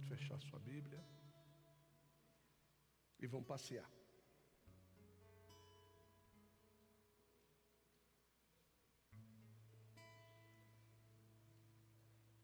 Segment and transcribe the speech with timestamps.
[0.00, 1.02] Pode fechar sua Bíblia.
[3.18, 3.88] E vamos passear.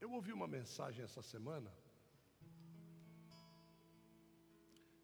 [0.00, 1.72] Eu ouvi uma mensagem essa semana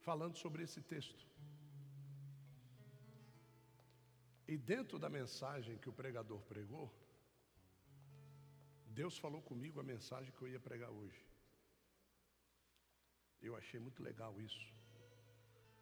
[0.08, 1.26] falando sobre esse texto.
[4.46, 6.92] E dentro da mensagem que o pregador pregou,
[8.86, 11.31] Deus falou comigo a mensagem que eu ia pregar hoje.
[13.42, 14.72] Eu achei muito legal isso,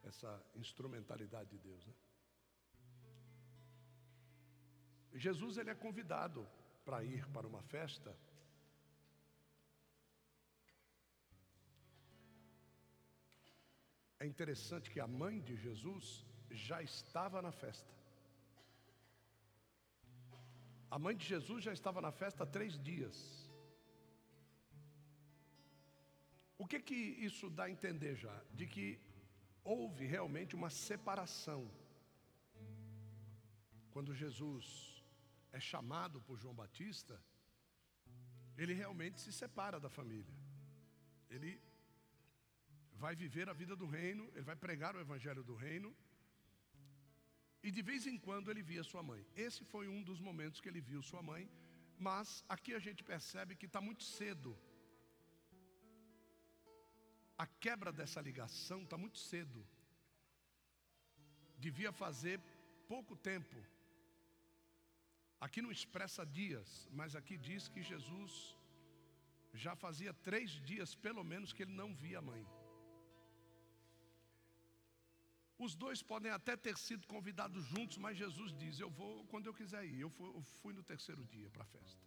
[0.02, 1.86] essa instrumentalidade de Deus.
[1.86, 1.94] Né?
[5.14, 6.46] Jesus ele é convidado
[6.84, 8.16] para ir para uma festa.
[14.18, 17.92] É interessante que a mãe de Jesus já estava na festa.
[20.90, 23.49] A mãe de Jesus já estava na festa há três dias.
[26.62, 28.34] O que que isso dá a entender já?
[28.58, 28.86] De que
[29.74, 31.60] houve realmente uma separação.
[33.94, 34.66] Quando Jesus
[35.58, 37.16] é chamado por João Batista,
[38.58, 40.36] ele realmente se separa da família.
[41.34, 41.52] Ele
[43.04, 45.90] vai viver a vida do reino, ele vai pregar o evangelho do reino
[47.66, 49.22] e de vez em quando ele via sua mãe.
[49.34, 51.50] Esse foi um dos momentos que ele viu sua mãe,
[52.08, 54.52] mas aqui a gente percebe que está muito cedo.
[57.42, 59.60] A quebra dessa ligação está muito cedo.
[61.66, 62.38] Devia fazer
[62.86, 63.58] pouco tempo.
[65.46, 68.32] Aqui não expressa dias, mas aqui diz que Jesus
[69.54, 72.44] já fazia três dias, pelo menos, que ele não via a mãe.
[75.66, 79.54] Os dois podem até ter sido convidados juntos, mas Jesus diz: Eu vou quando eu
[79.54, 80.00] quiser ir.
[80.00, 82.04] Eu fui, eu fui no terceiro dia para a festa.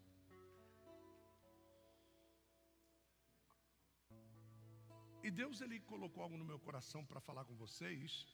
[5.23, 8.27] E Deus ele colocou algo no meu coração para falar com vocês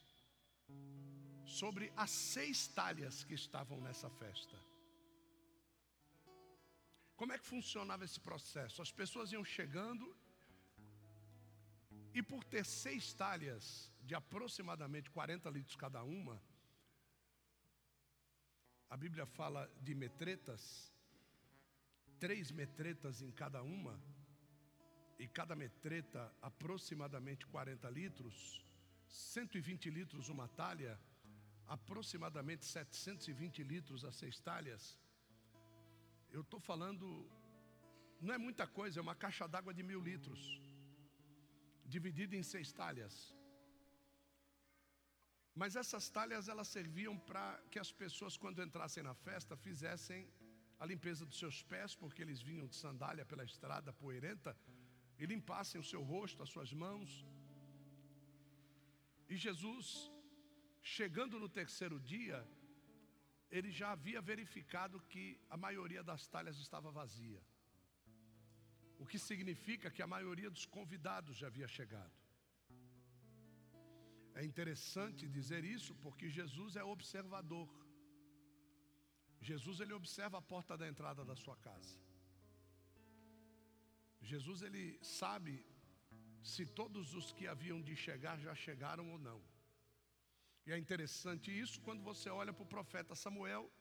[1.45, 4.57] sobre as seis talhas que estavam nessa festa.
[7.15, 8.81] Como é que funcionava esse processo?
[8.81, 10.15] As pessoas iam chegando
[12.13, 16.41] e por ter seis talhas de aproximadamente 40 litros cada uma,
[18.89, 20.91] a Bíblia fala de metretas,
[22.19, 24.01] três metretas em cada uma,
[25.19, 28.65] e cada metreta aproximadamente 40 litros,
[29.07, 30.97] 120 litros uma talha,
[31.67, 34.97] aproximadamente 720 litros as seis talhas.
[36.31, 37.05] Eu estou falando,
[38.21, 40.41] não é muita coisa, é uma caixa d'água de mil litros
[41.85, 43.13] dividido em seis talhas.
[45.53, 50.21] Mas essas talhas elas serviam para que as pessoas quando entrassem na festa fizessem
[50.79, 54.55] a limpeza dos seus pés, porque eles vinham de sandália pela estrada poeirenta,
[55.19, 57.09] e limpassem o seu rosto, as suas mãos.
[59.31, 59.87] E Jesus,
[60.81, 62.39] chegando no terceiro dia,
[63.57, 67.41] ele já havia verificado que a maioria das talhas estava vazia.
[68.97, 72.17] O que significa que a maioria dos convidados já havia chegado.
[74.39, 77.69] É interessante dizer isso porque Jesus é observador.
[79.41, 81.97] Jesus ele observa a porta da entrada da sua casa.
[84.21, 85.65] Jesus ele sabe
[86.43, 89.41] se todos os que haviam de chegar já chegaram ou não.
[90.65, 93.71] E é interessante isso quando você olha para o profeta Samuel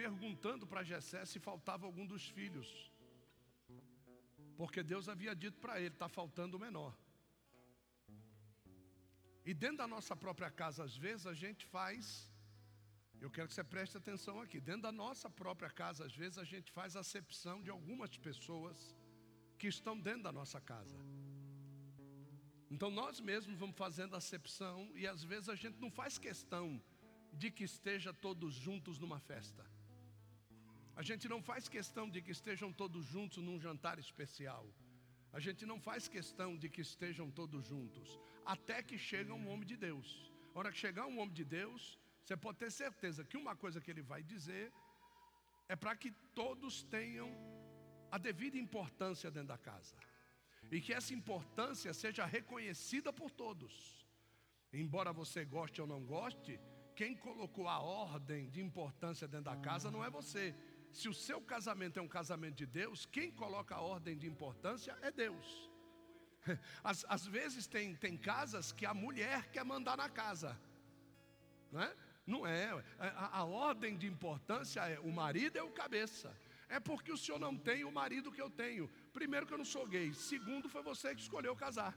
[0.00, 2.68] perguntando para Jessé se faltava algum dos filhos.
[4.60, 6.92] Porque Deus havia dito para ele: está faltando o menor.
[9.50, 12.30] E dentro da nossa própria casa, às vezes, a gente faz.
[13.24, 14.58] Eu quero que você preste atenção aqui.
[14.60, 18.76] Dentro da nossa própria casa, às vezes, a gente faz acepção de algumas pessoas
[19.58, 20.98] que estão dentro da nossa casa.
[22.70, 26.80] Então nós mesmos vamos fazendo acepção e às vezes a gente não faz questão
[27.32, 29.64] de que esteja todos juntos numa festa.
[30.94, 34.66] A gente não faz questão de que estejam todos juntos num jantar especial.
[35.32, 39.66] A gente não faz questão de que estejam todos juntos, até que chega um homem
[39.66, 40.32] de Deus.
[40.54, 43.80] A hora que chegar um homem de Deus, você pode ter certeza que uma coisa
[43.80, 44.72] que ele vai dizer
[45.68, 47.30] é para que todos tenham
[48.10, 49.94] a devida importância dentro da casa.
[50.70, 54.06] E que essa importância seja reconhecida por todos.
[54.72, 56.60] Embora você goste ou não goste,
[56.94, 60.54] quem colocou a ordem de importância dentro da casa não é você,
[60.92, 64.96] se o seu casamento é um casamento de Deus, quem coloca a ordem de importância
[65.02, 65.70] é Deus.
[66.82, 70.58] Às, às vezes tem, tem casas que a mulher quer mandar na casa,
[71.70, 71.96] não é?
[72.26, 72.84] Não é.
[72.98, 76.34] A, a ordem de importância é o marido é o cabeça.
[76.68, 78.88] É porque o senhor não tem o marido que eu tenho.
[79.12, 80.12] Primeiro, que eu não sou gay.
[80.12, 81.96] Segundo, foi você que escolheu casar.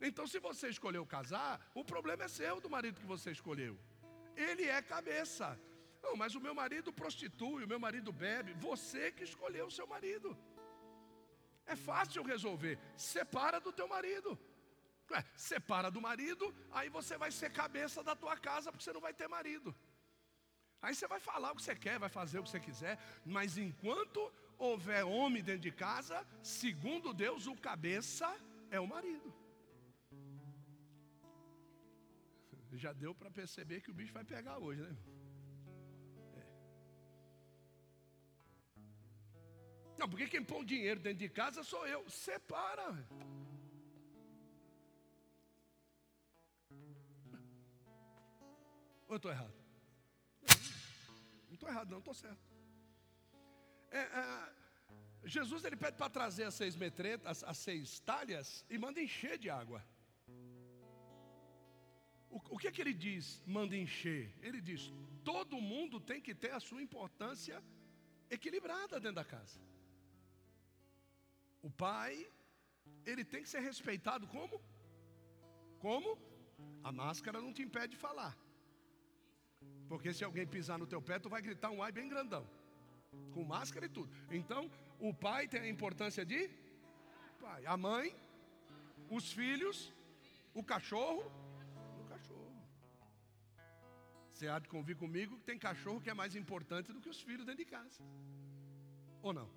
[0.00, 3.78] Então, se você escolheu casar, o problema é seu do marido que você escolheu.
[4.36, 5.58] Ele é cabeça.
[6.02, 8.54] Não, mas o meu marido prostitui, o meu marido bebe.
[8.54, 10.36] Você que escolheu o seu marido.
[11.66, 12.78] É fácil resolver.
[12.96, 14.38] Separa do teu marido.
[15.10, 19.00] Ué, separa do marido, aí você vai ser cabeça da tua casa, porque você não
[19.00, 19.74] vai ter marido.
[20.80, 23.58] Aí você vai falar o que você quer, vai fazer o que você quiser, mas
[23.58, 24.20] enquanto
[24.56, 28.28] houver homem dentro de casa, segundo Deus, o cabeça
[28.70, 29.32] é o marido.
[32.72, 34.96] Já deu para perceber que o bicho vai pegar hoje, né?
[36.36, 36.44] É.
[39.98, 42.08] Não, porque quem põe dinheiro dentro de casa sou eu.
[42.08, 42.90] Separa.
[49.08, 49.57] Ou eu estou errado?
[51.58, 52.44] Estou errado, não, estou certo.
[53.90, 54.52] É, é,
[55.36, 59.36] Jesus ele pede para trazer as seis metretas, as, as seis talhas e manda encher
[59.44, 59.80] de água.
[62.30, 63.42] O, o que é que ele diz?
[63.44, 64.32] Manda encher.
[64.40, 64.82] Ele diz:
[65.24, 67.60] todo mundo tem que ter a sua importância
[68.30, 69.60] equilibrada dentro da casa.
[71.60, 72.14] O pai,
[73.04, 74.62] ele tem que ser respeitado como?
[75.80, 76.16] Como?
[76.84, 78.34] A máscara não te impede de falar.
[79.88, 82.46] Porque se alguém pisar no teu pé, tu vai gritar um ai bem grandão.
[83.34, 84.10] Com máscara e tudo.
[84.30, 84.70] Então,
[85.00, 86.50] o pai tem a importância de
[87.40, 87.64] pai.
[87.66, 88.14] A mãe,
[89.10, 89.92] os filhos,
[90.54, 91.22] o cachorro,
[92.02, 92.52] o cachorro.
[94.32, 97.20] Você há de convir comigo que tem cachorro que é mais importante do que os
[97.20, 98.02] filhos dentro de casa.
[99.22, 99.48] Ou não?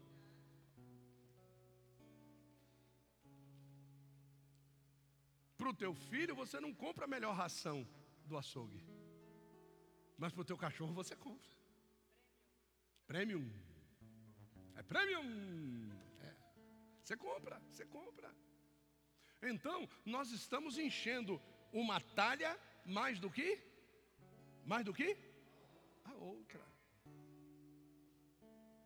[5.57, 7.88] Para o teu filho, você não compra a melhor ração
[8.25, 8.81] do açougue.
[10.21, 11.51] Mas para o teu cachorro você compra.
[13.07, 13.45] Premium.
[14.75, 15.25] É premium.
[16.27, 16.33] É.
[17.03, 18.29] Você compra, você compra.
[19.41, 21.41] Então, nós estamos enchendo
[21.73, 22.51] uma talha
[22.85, 23.50] mais do que?
[24.63, 25.18] Mais do que?
[26.03, 26.63] A outra.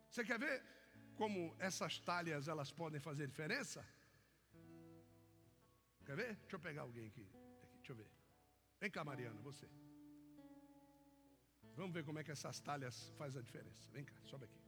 [0.08, 0.64] Você quer ver
[1.16, 3.86] como essas talhas elas podem fazer diferença?
[6.06, 6.34] Quer ver?
[6.36, 7.28] Deixa eu pegar alguém aqui.
[7.62, 8.10] aqui deixa eu ver.
[8.80, 9.68] Vem cá, Mariana, você.
[11.76, 13.90] Vamos ver como é que essas talhas faz a diferença.
[13.92, 14.60] Vem cá, sobe aqui.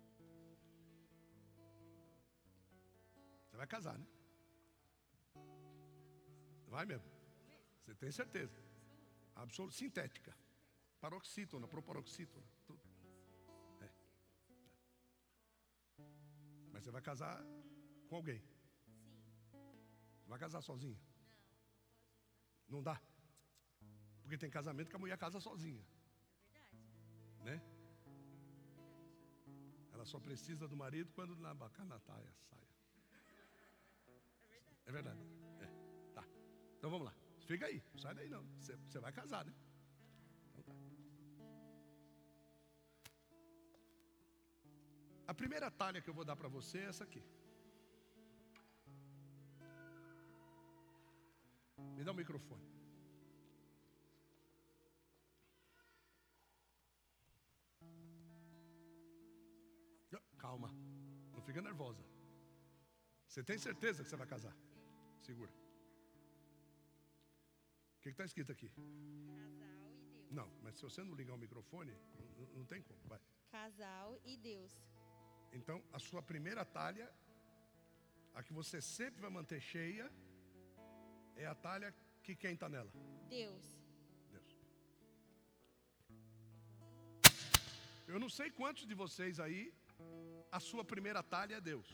[3.46, 4.06] Você vai casar, né?
[6.68, 7.10] Vai mesmo.
[7.80, 8.58] Você tem certeza?
[9.34, 10.36] Absoluta, sintética.
[11.00, 12.82] Paroxítona, proparoxítona, tudo.
[13.80, 13.90] É.
[16.72, 17.42] Mas você vai casar
[18.08, 18.42] com alguém?
[18.84, 20.26] Sim.
[20.26, 21.00] Vai casar sozinha?
[22.68, 23.00] Não, não dá.
[24.22, 25.82] Porque tem casamento que a mulher casa sozinha
[27.44, 27.60] né?
[29.92, 32.68] Ela só precisa do marido quando na bacanatáia saia.
[34.86, 35.20] É verdade.
[35.60, 35.66] É.
[36.14, 36.24] Tá.
[36.76, 37.14] Então vamos lá.
[37.46, 37.82] Fica aí.
[37.96, 38.44] Sai daí não.
[38.60, 39.52] Você, vai casar, né?
[40.50, 40.72] Então tá.
[45.26, 47.22] A primeira talha que eu vou dar para você é essa aqui.
[51.96, 52.77] Me dá o microfone.
[60.58, 60.74] Calma,
[61.32, 62.02] não fica nervosa.
[63.28, 64.54] Você tem certeza que você vai casar?
[65.20, 65.52] Segura.
[67.96, 68.68] O que está escrito aqui?
[68.68, 70.32] Casal e Deus.
[70.38, 72.98] Não, mas se você não ligar o microfone, não, não tem como.
[73.06, 73.20] Vai.
[73.52, 74.72] Casal e Deus.
[75.52, 77.08] Então, a sua primeira talha,
[78.34, 80.10] a que você sempre vai manter cheia,
[81.36, 82.90] é a talha que quem está nela?
[83.28, 83.66] Deus.
[84.32, 84.50] Deus.
[88.08, 89.72] Eu não sei quantos de vocês aí
[90.50, 91.88] a sua primeira talha é Deus.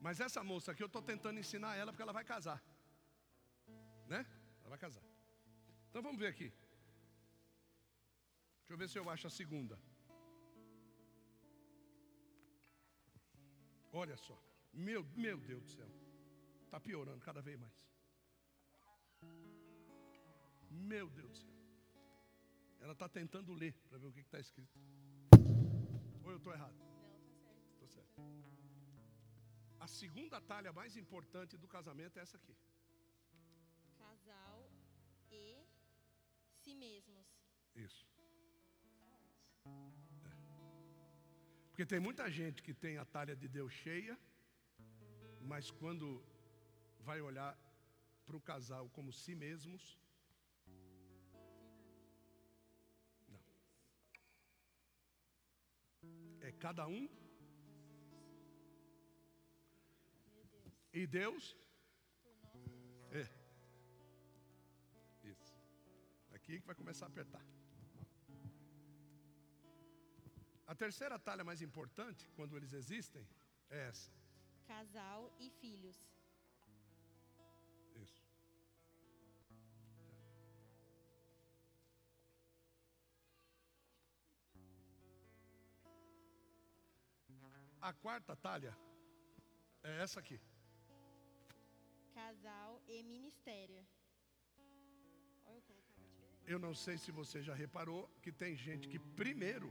[0.00, 2.60] Mas essa moça aqui eu estou tentando ensinar ela porque ela vai casar.
[4.08, 4.26] Né?
[4.60, 5.04] Ela vai casar.
[5.88, 6.52] Então vamos ver aqui.
[8.60, 9.78] Deixa eu ver se eu acho a segunda.
[13.92, 14.36] Olha só.
[14.72, 15.90] Meu, meu Deus do céu.
[16.64, 17.86] Está piorando cada vez mais.
[20.70, 21.52] Meu Deus do céu.
[22.80, 24.80] Ela está tentando ler para ver o que está escrito.
[26.24, 26.76] Ou eu estou errado?
[26.78, 28.08] Não, tá certo.
[28.08, 28.52] Estou certo.
[29.80, 32.56] A segunda talha mais importante do casamento é essa aqui.
[33.98, 34.70] Casal
[35.30, 35.44] e
[36.60, 37.26] si mesmos.
[37.74, 38.06] Isso.
[39.64, 39.72] É.
[41.68, 44.16] Porque tem muita gente que tem a talha de Deus cheia,
[45.40, 46.22] mas quando
[47.00, 47.52] vai olhar
[48.24, 49.98] para o casal como si mesmos,
[56.58, 57.08] cada um.
[60.92, 61.56] E Deus.
[63.10, 63.26] É.
[65.24, 65.54] Isso.
[66.32, 67.44] Aqui que vai começar a apertar.
[70.66, 73.26] A terceira talha mais importante, quando eles existem,
[73.70, 74.10] é essa.
[74.66, 76.11] Casal e filhos.
[87.88, 88.72] A quarta talha
[89.82, 90.40] é essa aqui.
[92.14, 93.84] Casal e ministério.
[96.46, 99.68] Eu não sei se você já reparou que tem gente que primeiro,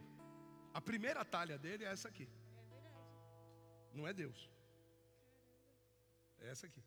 [0.73, 2.27] a primeira talha dele é essa aqui.
[2.27, 3.97] É.
[3.97, 4.49] Não é Deus.
[6.39, 6.83] É essa aqui.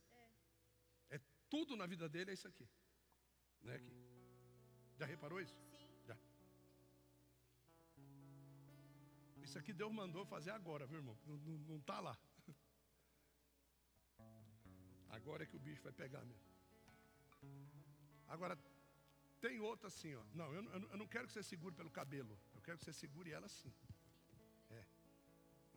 [1.11, 2.69] É tudo na vida dele é isso aqui.
[3.62, 3.95] Não é aqui.
[4.99, 5.57] Já reparou isso?
[9.44, 11.16] Isso aqui Deus mandou fazer agora, viu, irmão?
[11.26, 12.18] Não, não, não tá lá.
[15.10, 16.42] Agora é que o bicho vai pegar mesmo.
[18.26, 18.58] Agora,
[19.40, 20.24] tem outra assim, ó.
[20.34, 22.38] Não, eu, eu não quero que você segure pelo cabelo.
[22.54, 23.72] Eu quero que você segure ela assim.
[24.70, 24.84] É.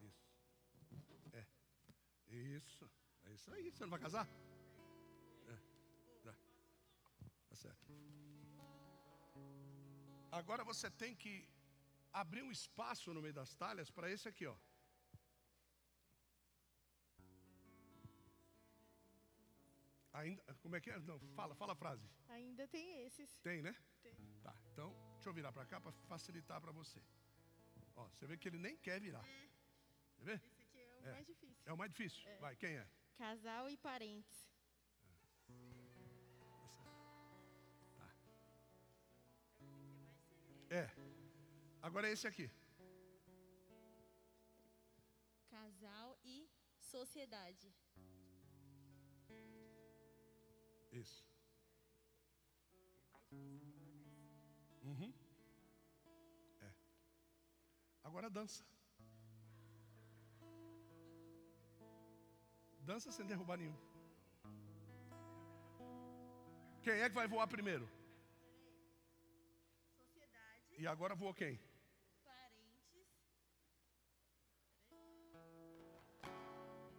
[0.01, 0.25] Isso.
[1.33, 1.45] É.
[2.29, 2.89] Isso.
[3.25, 3.69] É isso aí.
[3.69, 4.27] Você não vai casar?
[5.47, 5.57] É.
[6.23, 6.33] Tá.
[7.49, 7.91] Tá certo.
[10.31, 11.47] Agora você tem que
[12.21, 14.55] abrir um espaço no meio das talhas para esse aqui, ó.
[20.13, 20.99] Ainda, como é que é?
[20.99, 22.09] Não, fala, fala a frase.
[22.29, 23.39] Ainda tem esses.
[23.41, 23.75] Tem, né?
[24.01, 24.15] Tem.
[24.41, 24.55] Tá.
[24.73, 26.99] Então, deixa eu virar para cá para facilitar para você.
[27.95, 29.23] Ó, você vê que ele nem quer virar.
[30.15, 30.41] Quer ver?
[30.43, 31.11] Esse aqui é o É.
[31.11, 31.61] mais difícil.
[31.65, 32.39] É o mais difícil.
[32.39, 32.87] Vai, quem é?
[33.17, 34.49] Casal e parentes.
[37.97, 38.09] Tá.
[40.69, 41.06] É.
[41.87, 42.45] Agora é esse aqui.
[45.49, 47.67] Casal e sociedade.
[50.91, 51.25] Isso.
[54.89, 55.13] Uhum.
[56.59, 56.71] É.
[58.03, 58.65] Agora dança.
[62.81, 63.77] Dança sem derrubar nenhum.
[66.83, 67.89] Quem é que vai voar primeiro?
[69.97, 71.66] Sociedade, E agora voou quem?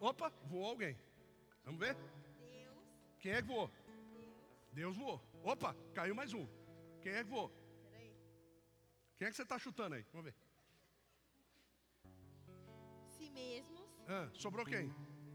[0.01, 0.97] Opa, voou alguém.
[1.65, 1.95] Vamos ver?
[1.95, 2.79] Deus,
[3.21, 3.71] Quem é que voou?
[4.73, 5.21] Deus voou.
[5.43, 6.47] Opa, caiu mais um.
[7.03, 7.49] Quem é que voou?
[7.91, 8.15] peraí,
[9.17, 10.05] Quem é que você está chutando aí?
[10.13, 10.35] Vamos ver.
[13.17, 14.89] si mesmos, Ah, sobrou quem?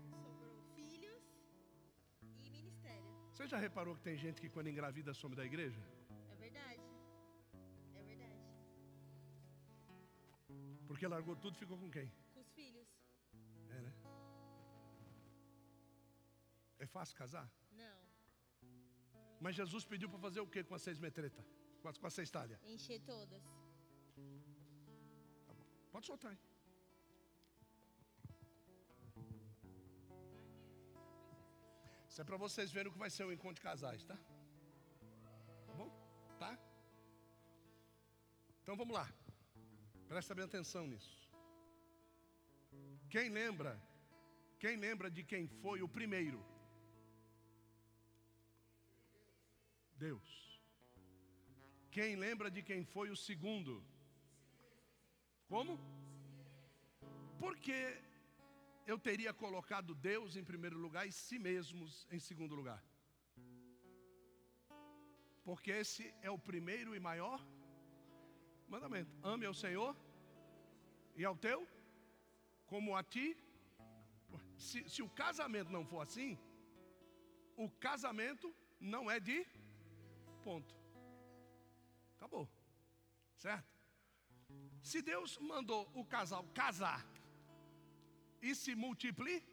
[0.10, 1.24] sobrou filhos
[2.22, 3.04] e ministério.
[3.34, 5.82] Você já reparou que tem gente que quando engravida some da igreja?
[6.32, 6.82] É verdade.
[7.96, 8.40] É verdade.
[10.88, 12.10] Porque largou tudo e ficou com quem?
[16.80, 17.50] É fácil casar?
[17.72, 18.00] Não.
[19.40, 21.46] Mas Jesus pediu para fazer o quê com as seis metretas?
[21.82, 22.64] Com as, com as seis talhas?
[22.66, 23.44] Encher todas.
[25.48, 25.66] Tá bom.
[25.92, 26.40] Pode soltar aí.
[32.08, 34.16] Isso é para vocês verem o que vai ser o encontro de casais, tá?
[35.66, 35.90] Tá bom?
[36.38, 36.58] Tá?
[38.62, 39.12] Então vamos lá.
[40.08, 41.28] Presta bem atenção nisso.
[43.10, 43.82] Quem lembra?
[44.60, 46.53] Quem lembra de quem foi o primeiro?
[50.06, 50.30] Deus.
[51.96, 53.74] Quem lembra de quem foi o segundo?
[55.52, 55.74] Como?
[57.42, 57.80] Porque
[58.92, 62.82] eu teria colocado Deus em primeiro lugar e si mesmos em segundo lugar.
[65.48, 67.40] Porque esse é o primeiro e maior
[68.74, 69.12] mandamento.
[69.32, 69.92] Ame ao Senhor
[71.20, 71.60] e ao teu,
[72.72, 73.28] como a ti.
[74.68, 76.32] Se, se o casamento não for assim,
[77.66, 78.48] o casamento
[78.96, 79.38] não é de
[80.48, 80.74] ponto.
[82.18, 82.46] Acabou.
[83.46, 83.72] Certo?
[84.92, 87.02] Se Deus mandou o casal casar
[88.42, 89.48] e se multiplicar,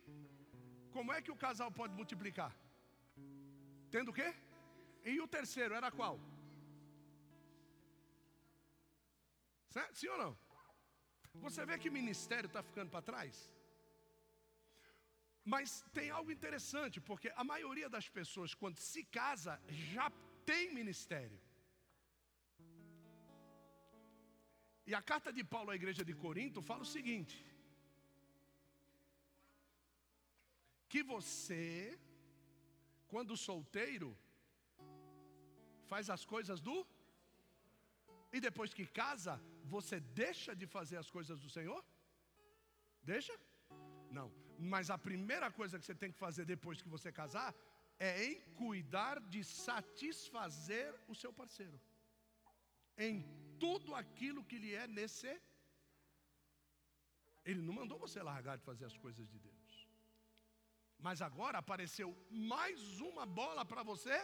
[0.97, 2.53] como é que o casal pode multiplicar?
[3.95, 4.29] Tendo o quê?
[5.05, 6.17] E o terceiro era qual?
[9.77, 9.97] Certo?
[10.01, 10.33] Sim ou não?
[11.47, 13.35] Você vê que ministério está ficando para trás?
[15.45, 20.11] Mas tem algo interessante, porque a maioria das pessoas, quando se casa, já
[20.51, 21.39] tem ministério.
[24.91, 27.37] E a carta de Paulo à igreja de Corinto fala o seguinte:
[30.93, 31.65] que você,
[33.13, 34.11] quando solteiro,
[35.93, 36.77] faz as coisas do
[38.37, 39.35] e depois que casa,
[39.77, 41.81] você deixa de fazer as coisas do Senhor?
[43.13, 43.35] Deixa?
[44.19, 44.29] Não.
[44.75, 47.51] Mas a primeira coisa que você tem que fazer depois que você casar
[48.01, 51.79] é em cuidar de satisfazer o seu parceiro.
[52.97, 53.23] Em
[53.59, 55.43] tudo aquilo que lhe é necessário.
[57.45, 59.89] Ele não mandou você largar de fazer as coisas de Deus.
[60.99, 64.17] Mas agora apareceu mais uma bola para você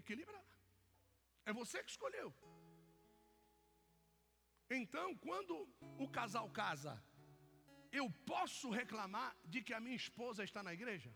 [0.00, 0.44] equilibrar.
[1.44, 2.34] É você que escolheu.
[4.70, 5.54] Então, quando
[5.98, 7.02] o casal casa,
[7.90, 11.12] eu posso reclamar de que a minha esposa está na igreja?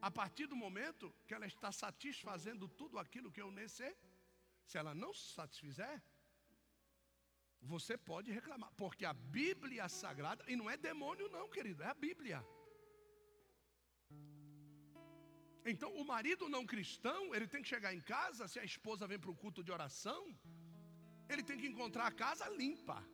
[0.00, 4.06] A partir do momento que ela está satisfazendo tudo aquilo que eu necessito,
[4.64, 6.02] se ela não se satisfizer,
[7.60, 11.94] você pode reclamar, porque a Bíblia Sagrada, e não é demônio, não, querido, é a
[11.94, 12.44] Bíblia.
[15.64, 19.18] Então, o marido não cristão, ele tem que chegar em casa, se a esposa vem
[19.18, 20.22] para o culto de oração,
[21.28, 23.04] ele tem que encontrar a casa limpa,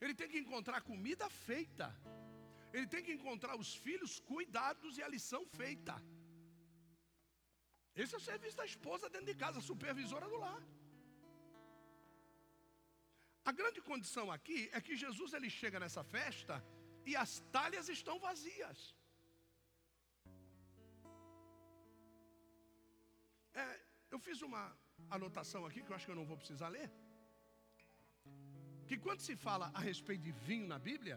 [0.00, 1.88] ele tem que encontrar comida feita,
[2.76, 5.94] ele tem que encontrar os filhos cuidados e a lição feita.
[8.02, 10.62] Esse é o serviço da esposa dentro de casa, supervisora do lar.
[13.50, 16.54] A grande condição aqui é que Jesus ele chega nessa festa
[17.10, 18.78] e as talhas estão vazias.
[23.62, 23.66] É,
[24.14, 24.62] eu fiz uma
[25.16, 26.90] anotação aqui que eu acho que eu não vou precisar ler.
[28.88, 31.16] Que quando se fala a respeito de vinho na Bíblia,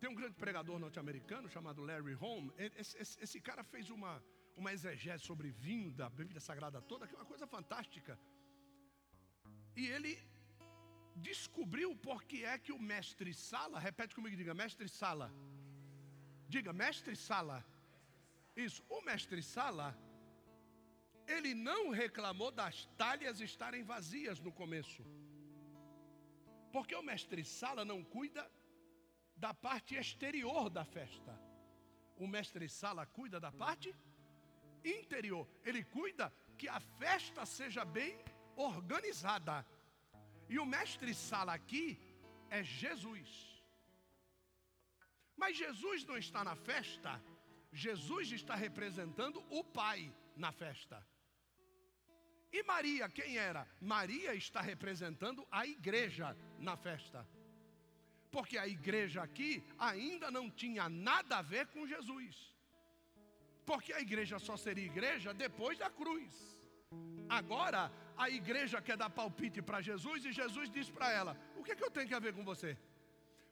[0.00, 2.52] tem um grande pregador norte-americano chamado Larry Home.
[2.56, 4.22] Esse, esse, esse, cara fez uma,
[4.56, 8.18] uma exegese sobre vinho da Bíblia Sagrada toda, que é uma coisa fantástica.
[9.76, 10.12] E ele
[11.16, 15.32] descobriu por que é que o mestre Sala, repete comigo, diga, mestre Sala.
[16.48, 17.64] Diga, mestre Sala.
[18.56, 19.88] Isso, o mestre Sala,
[21.26, 25.04] ele não reclamou das talhas estarem vazias no começo.
[26.72, 28.48] Porque o mestre Sala não cuida
[29.38, 31.38] da parte exterior da festa.
[32.16, 33.94] O mestre Sala cuida da parte
[34.84, 35.48] interior.
[35.64, 38.18] Ele cuida que a festa seja bem
[38.56, 39.64] organizada.
[40.48, 41.98] E o mestre Sala aqui
[42.50, 43.62] é Jesus.
[45.36, 47.22] Mas Jesus não está na festa,
[47.72, 51.06] Jesus está representando o Pai na festa.
[52.52, 53.68] E Maria, quem era?
[53.80, 57.24] Maria está representando a igreja na festa.
[58.30, 62.36] Porque a igreja aqui ainda não tinha nada a ver com Jesus.
[63.64, 66.32] Porque a igreja só seria igreja depois da cruz.
[67.28, 71.72] Agora, a igreja quer dar palpite para Jesus e Jesus diz para ela: O que,
[71.72, 72.76] é que eu tenho que ver com você?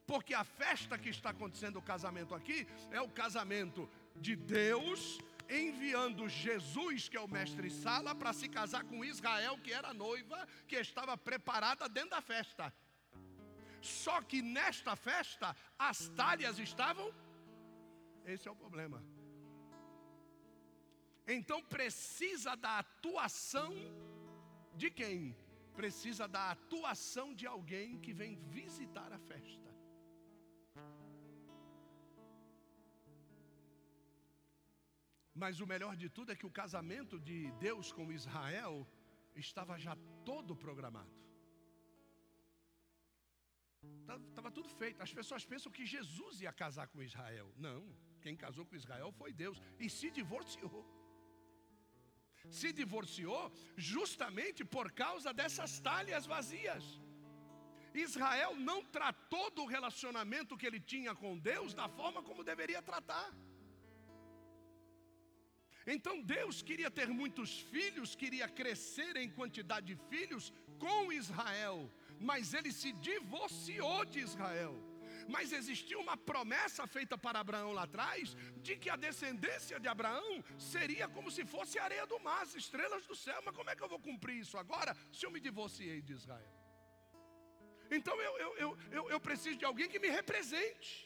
[0.06, 6.28] Porque a festa que está acontecendo, o casamento aqui, é o casamento de Deus enviando
[6.28, 10.76] Jesus, que é o mestre Sala, para se casar com Israel, que era noiva, que
[10.76, 12.72] estava preparada dentro da festa.
[13.86, 17.08] Só que nesta festa, as talhas estavam.
[18.24, 19.02] Esse é o problema.
[21.26, 23.72] Então precisa da atuação
[24.74, 25.36] de quem?
[25.74, 29.66] Precisa da atuação de alguém que vem visitar a festa.
[35.34, 38.86] Mas o melhor de tudo é que o casamento de Deus com Israel
[39.34, 39.94] estava já
[40.24, 41.25] todo programado.
[44.28, 45.02] Estava tudo feito.
[45.02, 47.52] As pessoas pensam que Jesus ia casar com Israel.
[47.56, 47.82] Não,
[48.20, 50.84] quem casou com Israel foi Deus e se divorciou
[52.50, 56.84] se divorciou justamente por causa dessas talhas vazias.
[57.94, 63.28] Israel não tratou do relacionamento que ele tinha com Deus da forma como deveria tratar.
[65.86, 72.54] Então Deus queria ter muitos filhos, queria crescer em quantidade de filhos com Israel, mas
[72.54, 74.74] ele se divorciou de Israel.
[75.28, 80.42] Mas existia uma promessa feita para Abraão lá atrás, de que a descendência de Abraão
[80.58, 83.40] seria como se fosse areia do mar, as estrelas do céu.
[83.44, 86.54] Mas como é que eu vou cumprir isso agora, se eu me divorciei de Israel?
[87.90, 91.05] Então eu, eu, eu, eu, eu preciso de alguém que me represente.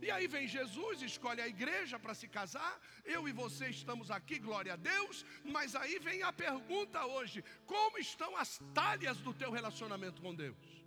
[0.00, 2.80] E aí vem Jesus, escolhe a igreja para se casar.
[3.04, 5.24] Eu e você estamos aqui, glória a Deus.
[5.44, 10.78] Mas aí vem a pergunta hoje: como estão as talhas do teu relacionamento com Deus?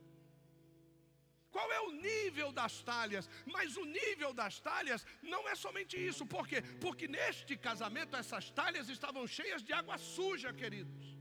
[1.51, 3.29] Qual é o nível das talhas?
[3.45, 6.25] Mas o nível das talhas não é somente isso.
[6.25, 6.61] Por quê?
[6.79, 11.11] Porque neste casamento essas talhas estavam cheias de água suja, queridos.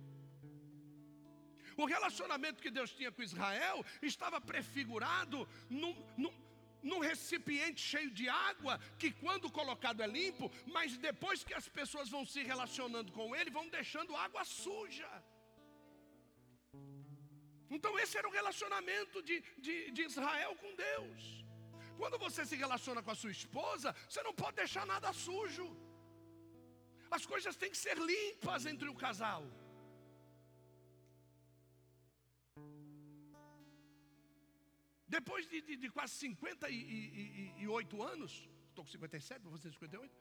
[1.76, 6.33] O relacionamento que Deus tinha com Israel estava prefigurado num, num,
[6.82, 12.08] num recipiente cheio de água, que quando colocado é limpo, mas depois que as pessoas
[12.08, 15.10] vão se relacionando com ele, vão deixando água suja.
[17.70, 21.44] Então, esse era o relacionamento de, de, de Israel com Deus.
[21.96, 25.66] Quando você se relaciona com a sua esposa, você não pode deixar nada sujo.
[27.10, 29.44] As coisas têm que ser limpas entre o casal.
[35.16, 38.33] Depois de, de, de quase 58 anos,
[38.68, 40.16] estou com 57, vou fazer 58.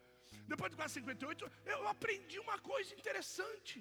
[0.52, 3.78] Depois de quase 58, eu aprendi uma coisa interessante.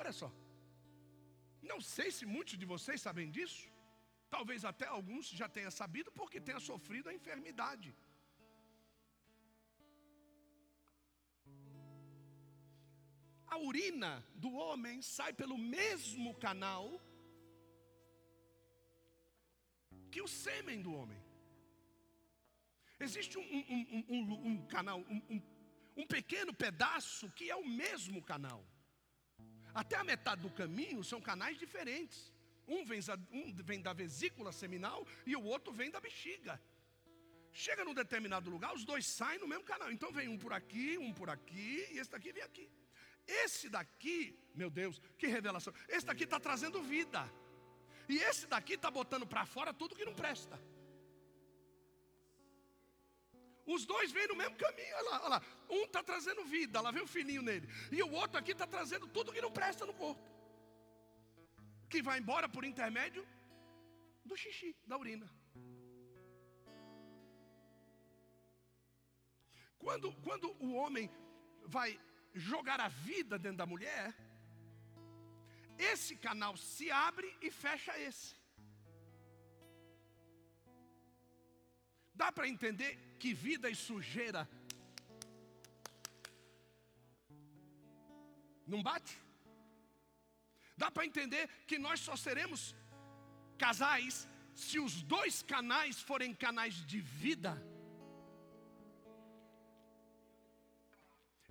[0.00, 0.30] Olha só.
[1.70, 3.62] Não sei se muitos de vocês sabem disso.
[4.36, 7.90] Talvez até alguns já tenham sabido porque tenha sofrido a enfermidade.
[13.54, 14.12] A urina
[14.44, 16.84] do homem sai pelo mesmo canal
[20.14, 21.20] que o sêmen do homem.
[23.06, 24.98] Existe um, um, um, um canal,
[26.00, 28.60] um pequeno pedaço que é o mesmo canal.
[29.82, 32.32] Até a metade do caminho são canais diferentes.
[32.74, 33.00] Um vem,
[33.32, 36.54] um vem da vesícula seminal e o outro vem da bexiga.
[37.52, 39.90] Chega num determinado lugar, os dois saem no mesmo canal.
[39.90, 42.70] Então vem um por aqui, um por aqui, e esse daqui vem aqui.
[43.26, 45.74] Esse daqui, meu Deus, que revelação.
[45.88, 47.28] Esse daqui está trazendo vida.
[48.08, 50.60] E esse daqui está botando para fora tudo que não presta.
[53.66, 55.42] Os dois vêm no mesmo caminho, olha lá, olha lá.
[55.70, 57.66] Um está trazendo vida, lá vem o filhinho nele.
[57.90, 60.22] E o outro aqui está trazendo tudo que não presta no corpo.
[61.88, 63.26] Que vai embora por intermédio
[64.24, 65.28] do xixi, da urina.
[69.78, 71.10] Quando, quando o homem
[71.66, 71.98] vai
[72.32, 74.14] jogar a vida dentro da mulher,
[75.78, 78.34] esse canal se abre e fecha esse.
[82.14, 84.48] Dá para entender que vida e sujeira
[88.66, 89.18] não bate?
[90.76, 92.74] Dá para entender que nós só seremos
[93.58, 97.52] casais se os dois canais forem canais de vida.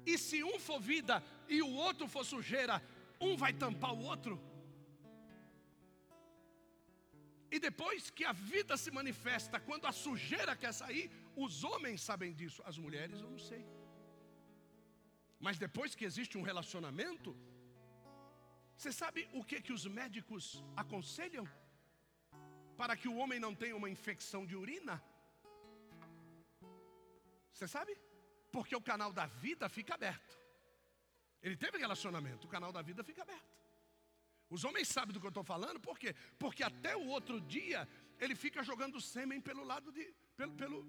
[0.06, 2.82] E se um for vida e o outro for sujeira,
[3.28, 4.36] um vai tampar o outro.
[7.56, 11.06] E depois que a vida se manifesta, quando a sujeira quer sair,
[11.46, 13.64] os homens sabem disso, as mulheres eu não sei.
[15.46, 17.32] Mas depois que existe um relacionamento,
[18.76, 21.46] você sabe o que que os médicos aconselham
[22.80, 24.96] para que o homem não tenha uma infecção de urina?
[27.54, 27.96] Você sabe?
[28.52, 30.43] Porque o canal da vida fica aberto.
[31.44, 33.54] Ele teve relacionamento, o canal da vida fica aberto.
[34.50, 36.16] Os homens sabem do que eu estou falando, por quê?
[36.40, 37.88] Porque até o outro dia
[38.20, 40.04] ele fica jogando sêmen pelo lado de.
[40.38, 40.88] pelo, pelo,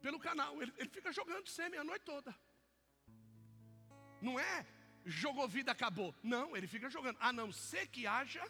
[0.00, 0.62] pelo canal.
[0.62, 2.34] Ele, ele fica jogando sêmen a noite toda.
[4.22, 4.66] Não é
[5.04, 6.14] jogou vida, acabou.
[6.22, 7.18] Não, ele fica jogando.
[7.20, 8.44] A não ser que haja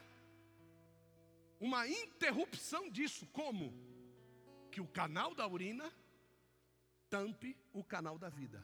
[1.59, 3.27] uma interrupção disso.
[3.27, 3.73] Como?
[4.71, 5.91] Que o canal da urina
[7.09, 8.63] tampe o canal da vida.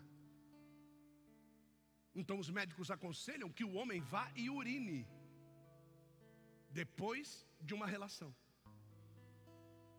[2.13, 5.07] Então os médicos aconselham que o homem vá e urine
[6.69, 8.35] depois de uma relação.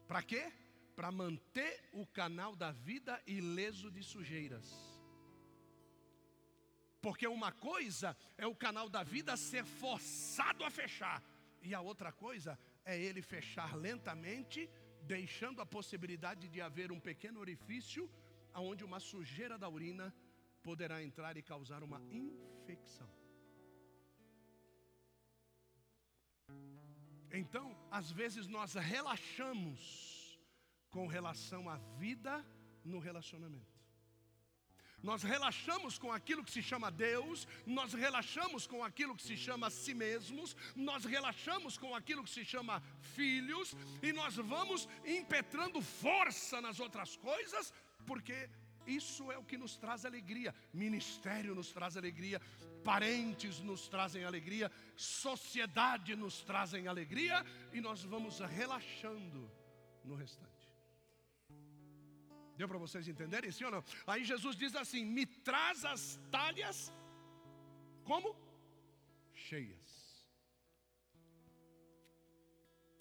[0.06, 0.52] Para quê?
[0.94, 4.68] Para manter o canal da vida ileso de sujeiras.
[7.00, 11.22] Porque uma coisa é o canal da vida ser forçado a fechar,
[11.60, 14.68] e a outra coisa é ele fechar lentamente,
[15.02, 18.08] deixando a possibilidade de haver um pequeno orifício
[18.52, 20.14] aonde uma sujeira da urina
[20.62, 23.10] poderá entrar e causar uma infecção.
[27.32, 30.38] Então, às vezes nós relaxamos
[30.90, 32.44] com relação à vida
[32.84, 33.72] no relacionamento.
[35.02, 39.68] Nós relaxamos com aquilo que se chama Deus, nós relaxamos com aquilo que se chama
[39.68, 46.60] si mesmos, nós relaxamos com aquilo que se chama filhos, e nós vamos impetrando força
[46.60, 47.74] nas outras coisas,
[48.06, 48.48] porque
[48.86, 50.54] isso é o que nos traz alegria.
[50.72, 52.40] Ministério nos traz alegria,
[52.84, 59.50] parentes nos trazem alegria, sociedade nos trazem alegria e nós vamos relaxando
[60.04, 60.50] no restante.
[62.56, 63.84] Deu para vocês entenderem, sim ou não?
[64.06, 66.92] Aí Jesus diz assim: Me traz as talhas
[68.04, 68.36] como
[69.32, 69.90] cheias.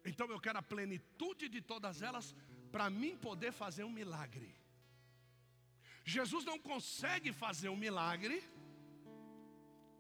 [0.04, 2.36] Então eu quero a plenitude de todas elas
[2.72, 4.56] para mim poder fazer um milagre.
[6.04, 8.44] Jesus não consegue fazer um milagre,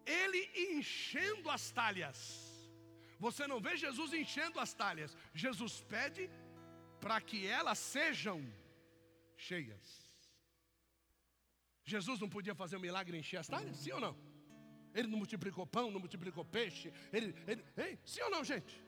[0.05, 2.17] ele enchendo as talhas.
[3.19, 5.15] Você não vê Jesus enchendo as talhas.
[5.33, 6.29] Jesus pede
[6.99, 8.41] para que elas sejam
[9.37, 10.01] cheias.
[11.83, 13.77] Jesus não podia fazer um milagre encher as talhas?
[13.77, 14.15] Sim ou não?
[14.93, 16.91] Ele não multiplicou pão, não multiplicou peixe.
[17.13, 17.99] Ele, ele?
[18.05, 18.83] Sim ou não, gente?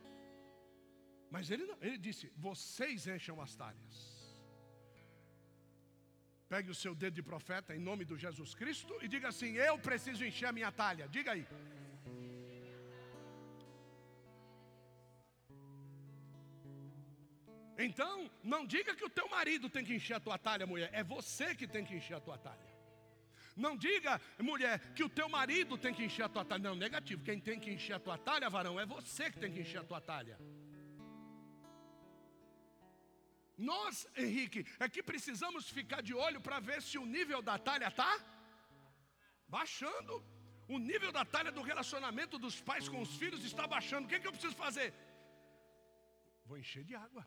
[1.30, 4.13] Mas ele não, ele disse: vocês encham as talhas.
[6.54, 9.76] Pegue o seu dedo de profeta em nome do Jesus Cristo e diga assim: Eu
[9.88, 11.08] preciso encher a minha talha.
[11.08, 11.48] Diga aí.
[17.86, 20.92] Então, não diga que o teu marido tem que encher a tua talha, mulher.
[20.94, 22.70] É você que tem que encher a tua talha.
[23.56, 26.62] Não diga, mulher, que o teu marido tem que encher a tua talha.
[26.62, 27.24] Não, negativo.
[27.24, 29.84] Quem tem que encher a tua talha, varão, é você que tem que encher a
[29.84, 30.38] tua talha.
[33.58, 37.88] Nós, Henrique, é que precisamos ficar de olho para ver se o nível da talha
[37.88, 38.20] está
[39.48, 40.24] baixando.
[40.68, 44.06] O nível da talha do relacionamento dos pais com os filhos está baixando.
[44.06, 44.94] O que, é que eu preciso fazer?
[46.46, 47.26] Vou encher de água.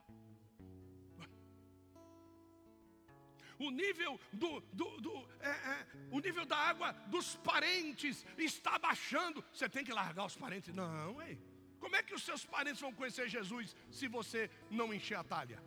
[3.59, 9.45] o nível do, do, do é, é, o nível da água dos parentes está baixando.
[9.53, 10.75] Você tem que largar os parentes?
[10.75, 11.39] Não, ei.
[11.79, 15.62] Como é que os seus parentes vão conhecer Jesus se você não encher a talha?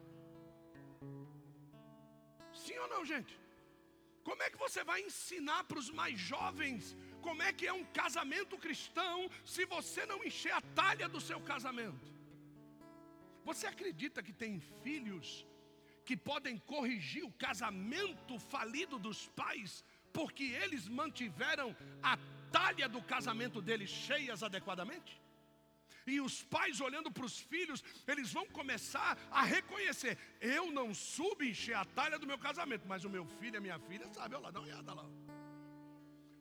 [2.54, 3.40] Sim ou não, gente?
[4.24, 7.84] Como é que você vai ensinar para os mais jovens como é que é um
[7.86, 12.08] casamento cristão se você não encher a talha do seu casamento?
[13.44, 15.46] Você acredita que tem filhos
[16.06, 22.18] que podem corrigir o casamento falido dos pais, porque eles mantiveram a
[22.52, 25.22] talha do casamento deles cheias adequadamente?
[26.10, 31.44] E os pais olhando para os filhos, eles vão começar a reconhecer: eu não subo
[31.44, 34.36] encher a talha do meu casamento, mas o meu filho e a minha filha sabe,
[34.36, 35.06] olha lá, dá uma olhada lá.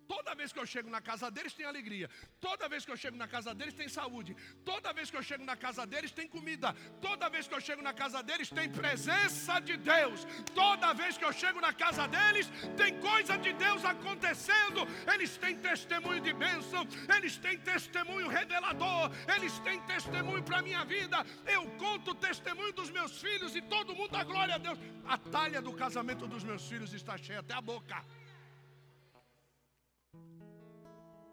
[0.08, 2.08] Toda vez que eu chego na casa deles tem alegria.
[2.40, 4.34] Toda vez que eu chego na casa deles tem saúde.
[4.64, 6.74] Toda vez que eu chego na casa deles tem comida.
[7.06, 10.26] Toda vez que eu chego na casa deles tem presença de Deus.
[10.54, 14.80] Toda vez que eu chego na casa deles tem coisa de Deus acontecendo.
[15.12, 16.86] Eles têm testemunho de bênção.
[17.14, 19.10] Eles têm testemunho revelador.
[19.36, 21.18] Eles têm testemunho para minha vida.
[21.46, 24.78] Eu conto o testemunho dos meus filhos e todo mundo dá glória a Deus.
[25.06, 28.02] A talha do casamento dos meus filhos está cheia até a boca.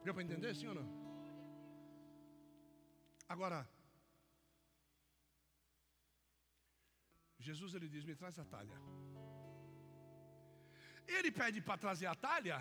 [0.05, 0.87] Deu para entender, sim ou não?
[3.33, 3.59] Agora,
[7.47, 8.77] Jesus ele diz: Me traz a talha.
[11.15, 12.57] Ele pede para trazer a talha,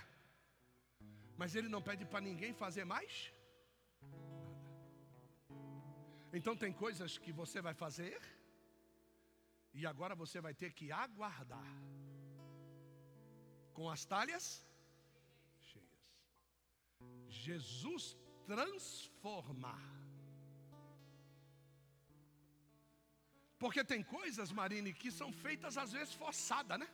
[1.40, 3.34] mas ele não pede para ninguém fazer mais nada.
[6.38, 8.20] Então tem coisas que você vai fazer,
[9.78, 11.72] e agora você vai ter que aguardar
[13.76, 14.46] com as talhas
[17.48, 18.04] Jesus
[18.52, 19.82] transformar.
[23.62, 26.88] Porque tem coisas, Marine, que são feitas às vezes forçadas, né?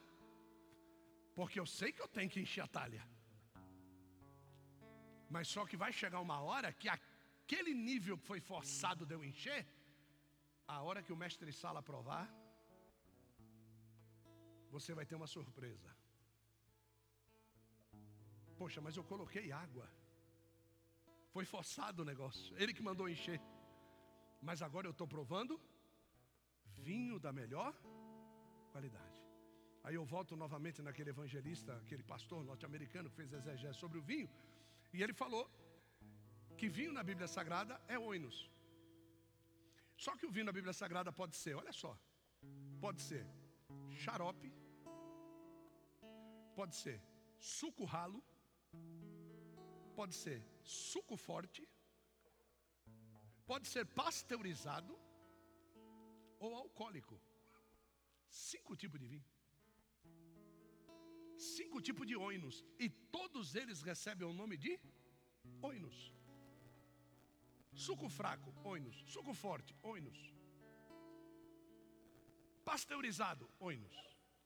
[1.39, 3.03] Porque eu sei que eu tenho que encher a talha.
[5.35, 9.23] Mas só que vai chegar uma hora que aquele nível que foi forçado de eu
[9.31, 9.63] encher,
[10.75, 12.27] a hora que o mestre sala provar,
[14.75, 15.91] você vai ter uma surpresa.
[18.61, 19.87] Poxa, mas eu coloquei água.
[21.35, 22.57] Foi forçado o negócio.
[22.61, 23.41] Ele que mandou encher.
[24.49, 25.61] Mas agora eu estou provando
[26.89, 27.73] vinho da melhor
[28.73, 29.21] qualidade.
[29.85, 34.29] Aí eu volto novamente naquele evangelista, aquele pastor norte-americano que fez exegese sobre o vinho.
[34.93, 35.45] E ele falou
[36.59, 38.39] que vinho na Bíblia Sagrada é oinos.
[40.05, 41.93] Só que o vinho na Bíblia Sagrada pode ser, olha só,
[42.81, 43.25] pode ser
[44.03, 44.51] xarope,
[46.59, 46.99] pode ser
[47.39, 48.23] suco ralo,
[50.01, 51.63] pode ser suco forte,
[53.51, 54.93] pode ser pasteurizado
[56.39, 57.17] ou alcoólico.
[58.31, 59.29] Cinco tipos de vinho.
[61.37, 62.65] Cinco tipos de oinos.
[62.79, 64.73] E todos eles recebem o nome de
[65.61, 66.15] oinos.
[67.75, 68.97] Suco fraco, oinos.
[69.07, 70.19] Suco forte, oinos.
[72.65, 73.95] Pasteurizado, oinos.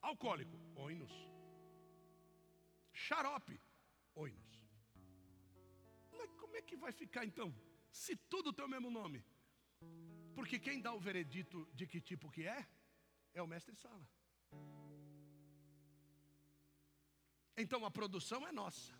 [0.03, 1.15] Alcoólico, oinos.
[3.07, 3.57] Xarope,
[4.17, 4.64] oinos.
[6.41, 7.55] Como é que vai ficar então?
[7.91, 9.25] Se tudo tem o mesmo nome.
[10.35, 12.67] Porque quem dá o veredito de que tipo que é,
[13.33, 14.09] é o mestre sala.
[17.57, 18.93] Então a produção é nossa.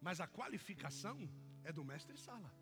[0.00, 1.28] Mas a qualificação
[1.64, 2.52] é do mestre sala.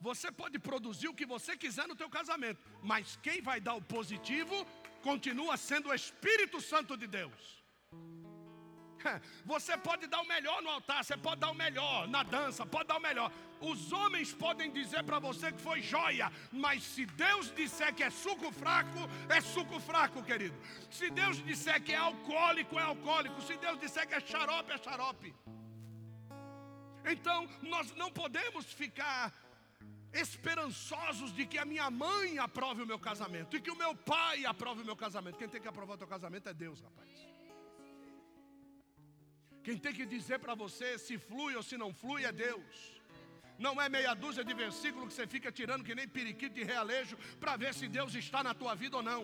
[0.00, 3.82] Você pode produzir o que você quiser no teu casamento, mas quem vai dar o
[3.82, 4.54] positivo
[5.02, 7.64] continua sendo o Espírito Santo de Deus.
[9.44, 12.88] Você pode dar o melhor no altar, você pode dar o melhor na dança, pode
[12.88, 13.30] dar o melhor.
[13.60, 18.10] Os homens podem dizer para você que foi joia, mas se Deus disser que é
[18.10, 20.54] suco fraco, é suco fraco, querido.
[20.90, 23.40] Se Deus disser que é alcoólico, é alcoólico.
[23.42, 25.34] Se Deus disser que é xarope, é xarope.
[27.04, 29.32] Então, nós não podemos ficar
[30.12, 34.44] esperançosos de que a minha mãe aprove o meu casamento e que o meu pai
[34.44, 35.38] aprove o meu casamento.
[35.38, 37.35] Quem tem que aprovar o teu casamento é Deus, rapaz.
[39.66, 42.74] Quem tem que dizer para você se flui ou se não flui é Deus.
[43.64, 47.16] Não é meia dúzia de versículos que você fica tirando que nem periquito de realejo
[47.40, 49.22] para ver se Deus está na tua vida ou não.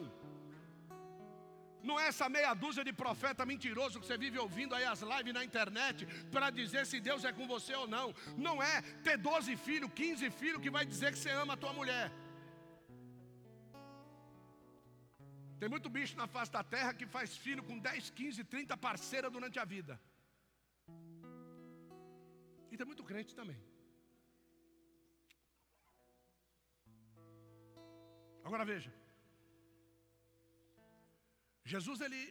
[1.88, 5.32] Não é essa meia dúzia de profeta mentiroso que você vive ouvindo aí as lives
[5.38, 8.08] na internet para dizer se Deus é com você ou não.
[8.36, 11.72] Não é ter 12 filhos, 15 filhos que vai dizer que você ama a tua
[11.72, 12.10] mulher.
[15.60, 19.30] Tem muito bicho na face da terra que faz filho com 10, 15, 30 parceiras
[19.30, 20.00] durante a vida.
[22.72, 23.60] E tem muito crente também.
[28.46, 28.92] Agora veja.
[31.72, 32.22] Jesus ele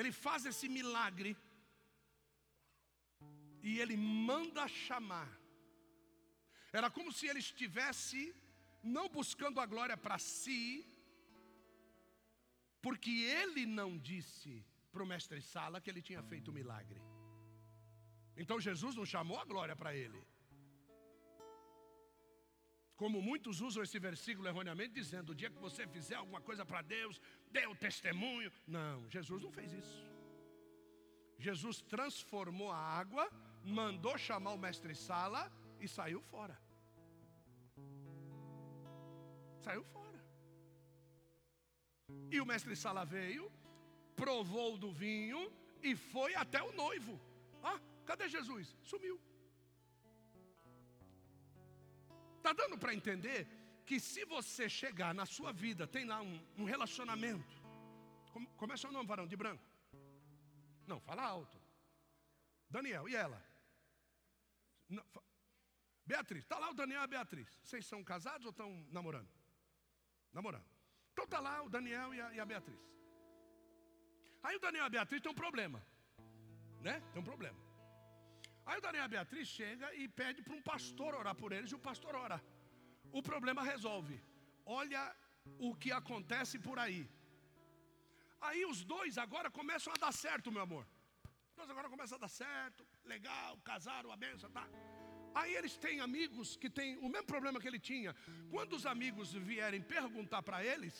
[0.00, 1.30] ele faz esse milagre
[3.68, 3.96] e ele
[4.30, 5.30] manda chamar.
[6.78, 8.20] Era como se ele estivesse
[8.96, 10.86] não buscando a glória para si,
[12.86, 14.54] porque ele não disse
[14.92, 17.00] para o mestre Sala que ele tinha feito o milagre.
[18.42, 20.20] Então Jesus não chamou a glória para ele.
[22.96, 26.80] Como muitos usam esse versículo erroneamente, dizendo: o dia que você fizer alguma coisa para
[26.82, 27.20] Deus,
[27.50, 28.50] dê o testemunho.
[28.66, 29.98] Não, Jesus não fez isso.
[31.38, 33.30] Jesus transformou a água,
[33.64, 35.42] mandou chamar o mestre Sala
[35.80, 36.56] e saiu fora.
[39.60, 40.20] Saiu fora.
[42.30, 43.50] E o mestre Sala veio,
[44.16, 47.27] provou do vinho e foi até o noivo.
[48.08, 48.74] Cadê Jesus?
[48.90, 49.20] Sumiu.
[52.38, 53.46] Está dando para entender
[53.84, 57.54] que se você chegar na sua vida, tem lá um, um relacionamento.
[58.32, 59.62] Como, como é seu nome, varão de branco?
[60.86, 61.60] Não, fala alto.
[62.70, 63.44] Daniel, e ela?
[64.88, 65.22] Não, fa...
[66.06, 67.60] Beatriz, está lá o Daniel e a Beatriz.
[67.62, 69.28] Vocês são casados ou estão namorando?
[70.32, 70.64] Namorando.
[71.12, 72.80] Então está lá o Daniel e a, e a Beatriz.
[74.42, 75.86] Aí o Daniel e a Beatriz tem um problema.
[76.80, 77.02] Né?
[77.12, 77.67] Tem um problema.
[78.68, 81.70] Aí o Daniel e a Beatriz chega e pede para um pastor orar por eles
[81.72, 82.38] e o pastor ora.
[83.18, 84.16] O problema resolve.
[84.80, 85.02] Olha
[85.68, 87.02] o que acontece por aí.
[88.48, 90.84] Aí os dois agora começam a dar certo, meu amor.
[91.56, 94.66] Dois agora começam a dar certo, legal, casaram, a benção, tá?
[95.40, 98.14] Aí eles têm amigos que têm o mesmo problema que ele tinha.
[98.50, 100.94] Quando os amigos vierem perguntar para eles,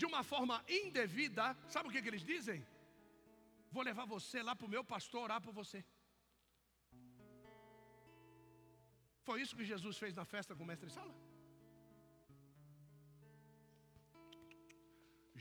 [0.00, 2.60] de uma forma indevida, sabe o que, que eles dizem?
[3.74, 5.84] Vou levar você lá para o meu pastor orar por você.
[9.26, 11.14] Foi isso que Jesus fez na festa com o mestre Sala?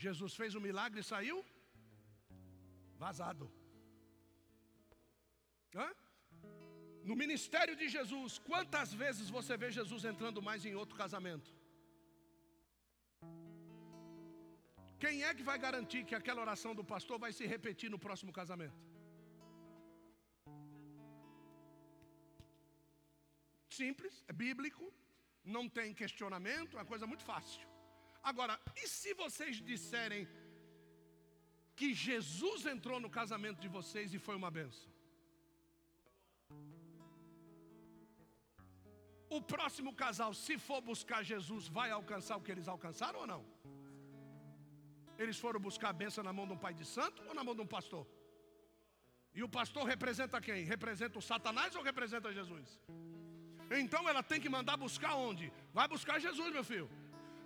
[0.06, 1.38] Jesus fez o milagre e saiu
[3.04, 3.46] vazado.
[5.76, 5.88] Hã?
[7.10, 11.50] No ministério de Jesus, quantas vezes você vê Jesus entrando mais em outro casamento?
[15.04, 18.34] Quem é que vai garantir que aquela oração do pastor vai se repetir no próximo
[18.40, 18.95] casamento?
[23.80, 24.86] Simples, é bíblico,
[25.56, 27.66] não tem questionamento, é uma coisa muito fácil.
[28.32, 30.24] Agora, e se vocês disserem
[31.80, 34.92] que Jesus entrou no casamento de vocês e foi uma benção?
[39.38, 43.42] O próximo casal, se for buscar Jesus, vai alcançar o que eles alcançaram ou não?
[45.22, 47.56] Eles foram buscar a benção na mão de um pai de santo ou na mão
[47.60, 48.06] de um pastor?
[49.34, 50.64] E o pastor representa quem?
[50.64, 52.70] Representa o Satanás ou representa Jesus?
[53.72, 55.52] Então ela tem que mandar buscar onde?
[55.74, 56.90] Vai buscar Jesus, meu filho.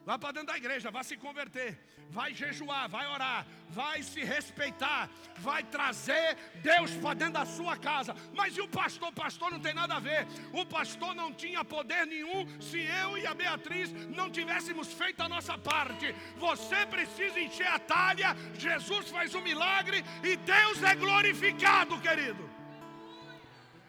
[0.05, 1.77] Vai para dentro da igreja, vai se converter,
[2.09, 8.15] vai jejuar, vai orar, vai se respeitar, vai trazer Deus para dentro da sua casa.
[8.33, 9.09] Mas e o pastor?
[9.09, 10.25] O pastor não tem nada a ver.
[10.51, 15.29] O pastor não tinha poder nenhum se eu e a Beatriz não tivéssemos feito a
[15.29, 16.15] nossa parte.
[16.37, 22.58] Você precisa encher a talha, Jesus faz um milagre e Deus é glorificado, querido.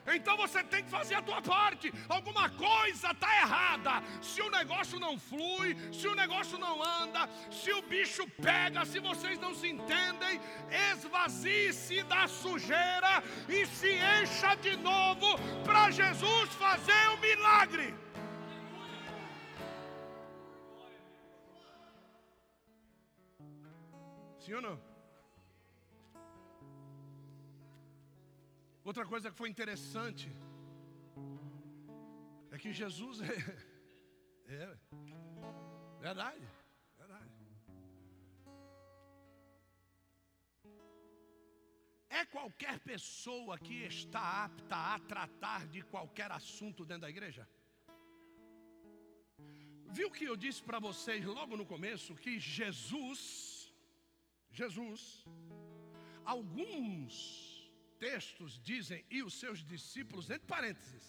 [0.06, 1.92] Então você tem que fazer a tua parte.
[2.08, 4.02] Alguma coisa está errada.
[4.22, 8.98] Se o negócio não flui, se o negócio não anda, se o bicho pega, se
[8.98, 10.40] vocês não se entendem,
[10.92, 17.94] esvazie-se da sujeira e se encha de novo para Jesus fazer o milagre.
[24.38, 24.89] Sim ou não?
[28.82, 30.28] Outra coisa que foi interessante
[32.50, 34.76] é que Jesus é, é
[36.00, 36.48] verdade,
[36.96, 37.30] verdade.
[42.08, 47.46] É qualquer pessoa que está apta a tratar de qualquer assunto dentro da igreja?
[49.92, 53.72] Viu que eu disse para vocês logo no começo que Jesus,
[54.50, 55.24] Jesus,
[56.24, 57.49] alguns
[58.04, 61.04] textos dizem, e os seus discípulos, entre parênteses.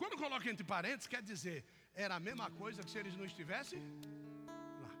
[0.00, 1.58] Quando coloca entre parênteses, quer dizer,
[2.04, 3.80] era a mesma coisa que se eles não estivessem
[4.84, 4.92] lá.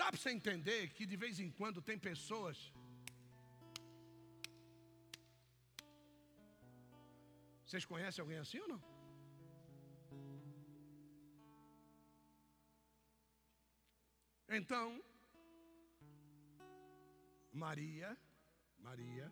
[0.00, 2.58] Dá para você entender que de vez em quando tem pessoas.
[7.64, 8.80] Vocês conhecem alguém assim ou não?
[14.58, 14.86] Então,
[17.52, 18.10] Maria,
[18.88, 19.30] Maria,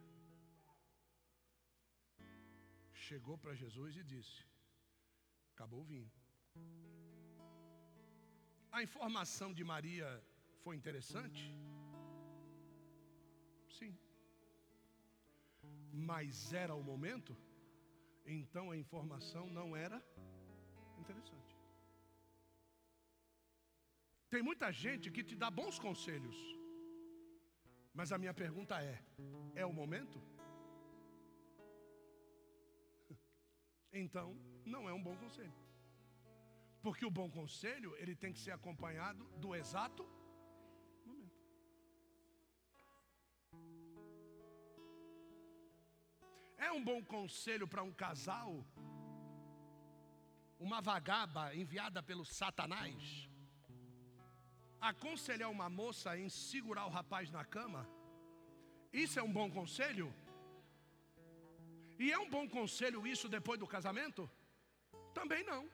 [2.92, 4.44] chegou para Jesus e disse:
[5.54, 6.10] Acabou o vinho.
[8.70, 10.08] A informação de Maria
[10.62, 11.42] foi interessante?
[13.78, 13.92] Sim.
[15.92, 17.36] Mas era o momento?
[18.26, 19.98] Então a informação não era
[20.98, 21.56] interessante.
[24.30, 26.57] Tem muita gente que te dá bons conselhos.
[27.92, 29.02] Mas a minha pergunta é:
[29.54, 30.20] é o momento?
[33.90, 34.36] Então,
[34.66, 35.54] não é um bom conselho.
[36.82, 40.06] Porque o bom conselho, ele tem que ser acompanhado do exato
[41.04, 41.32] momento.
[46.58, 48.64] É um bom conselho para um casal
[50.58, 53.28] uma vagaba enviada pelo Satanás
[54.80, 57.88] aconselhar uma moça em segurar o rapaz na cama?
[58.92, 60.14] Isso é um bom conselho?
[61.98, 64.30] E é um bom conselho isso depois do casamento?
[65.12, 65.68] Também não.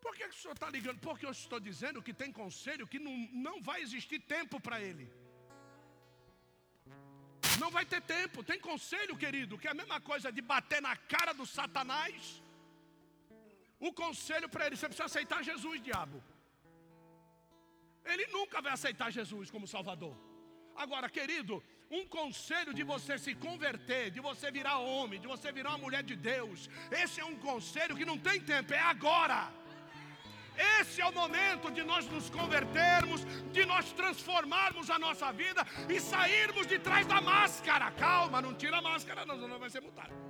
[0.00, 1.00] Por que, que o senhor está ligando?
[1.00, 5.12] Porque eu estou dizendo que tem conselho que não, não vai existir tempo para ele.
[7.58, 8.42] Não vai ter tempo.
[8.42, 12.42] Tem conselho, querido, que é a mesma coisa de bater na cara do Satanás
[13.88, 16.22] o conselho para ele: você precisa aceitar Jesus, diabo.
[18.04, 20.16] Ele nunca vai aceitar Jesus como Salvador.
[20.76, 25.70] Agora, querido, um conselho de você se converter, de você virar homem, de você virar
[25.70, 29.52] uma mulher de Deus, esse é um conselho que não tem tempo, é agora.
[30.78, 35.98] Esse é o momento de nós nos convertermos, de nós transformarmos a nossa vida e
[36.00, 37.90] sairmos de trás da máscara.
[37.92, 40.29] Calma, não tira a máscara, não, não vai ser multado.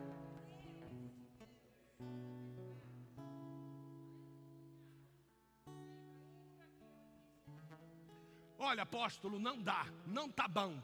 [8.62, 10.78] Olha, apóstolo, não dá, não tá bom.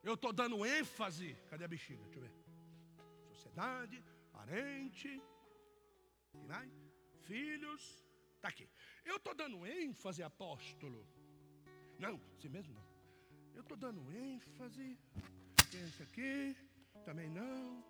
[0.00, 1.36] Eu estou dando ênfase.
[1.50, 2.00] Cadê a bexiga?
[2.04, 2.32] Deixa eu ver.
[3.32, 5.20] Sociedade, parente,
[7.22, 7.82] filhos.
[8.36, 8.68] Está aqui.
[9.04, 11.04] Eu estou dando ênfase, apóstolo.
[11.98, 12.86] Não, assim mesmo não.
[13.52, 14.96] Eu estou dando ênfase.
[15.74, 16.56] Esse aqui,
[17.04, 17.84] também não.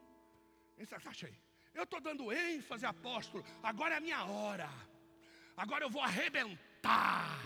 [0.79, 1.39] Esse achei.
[1.75, 3.45] Eu estou dando ênfase, apóstolo.
[3.63, 4.71] Agora é a minha hora.
[5.55, 7.39] Agora eu vou arrebentar Tá.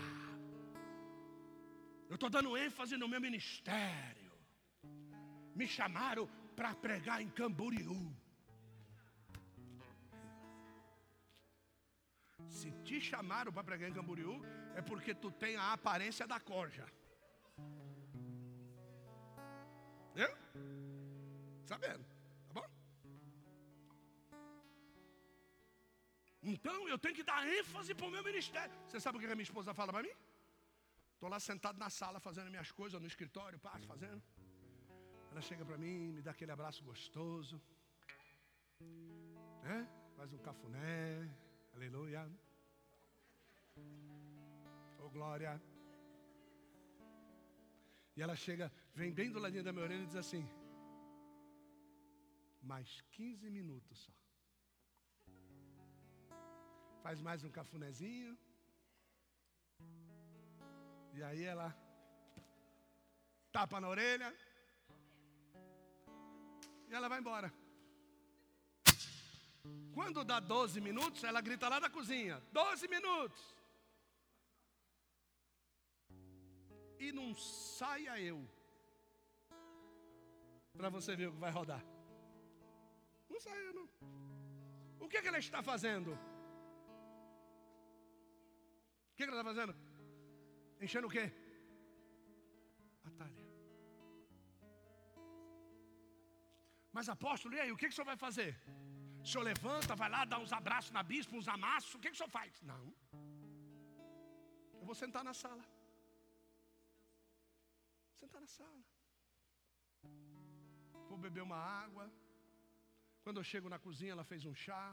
[2.09, 4.31] Eu estou dando ênfase no meu ministério.
[5.55, 8.01] Me chamaram para pregar em Camboriú.
[12.47, 14.41] Se te chamaram para pregar em Camboriú,
[14.75, 16.85] é porque tu tem a aparência da corja.
[20.15, 20.29] Viu?
[21.65, 22.16] Sabendo.
[26.53, 28.75] Então eu tenho que dar ênfase para o meu ministério.
[28.87, 30.15] Você sabe o que a minha esposa fala para mim?
[31.15, 34.21] Estou lá sentado na sala fazendo minhas coisas, no escritório, passo, fazendo.
[35.31, 37.61] Ela chega para mim, me dá aquele abraço gostoso.
[39.63, 39.77] Né?
[40.17, 41.29] Faz um cafuné.
[41.75, 42.21] Aleluia.
[45.03, 45.61] Oh glória.
[48.15, 50.47] E ela chega, vem bem do ladinho da minha orelha e diz assim:
[52.71, 54.26] mais 15 minutos só
[57.07, 58.37] faz mais um cafunézinho.
[61.17, 61.67] E aí ela
[63.49, 64.29] tapa na orelha.
[66.89, 67.49] E ela vai embora.
[69.93, 73.41] Quando dá 12 minutos, ela grita lá da cozinha: 12 minutos.
[76.99, 78.39] E não saia eu.
[80.75, 81.83] Para você ver o que vai rodar.
[83.29, 83.87] Não saia, não.
[84.99, 86.19] O que, é que ela está fazendo?
[89.17, 89.73] Que, que ela está fazendo?
[90.85, 91.25] Enchendo o quê?
[93.07, 93.45] A talha.
[96.95, 98.51] Mas apóstolo, e aí, o que, que o senhor vai fazer?
[99.23, 102.17] O senhor levanta, vai lá, dá uns abraços na bispa, uns amassos, o que, que
[102.17, 102.61] o senhor faz?
[102.71, 102.83] Não.
[104.79, 105.63] Eu vou sentar na sala.
[108.21, 108.81] Sentar na sala.
[111.09, 112.05] Vou beber uma água.
[113.23, 114.83] Quando eu chego na cozinha, ela fez um chá.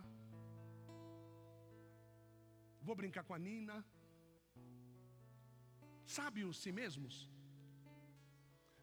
[2.89, 3.77] Vou brincar com a Nina.
[6.07, 7.29] Sabe os si mesmos?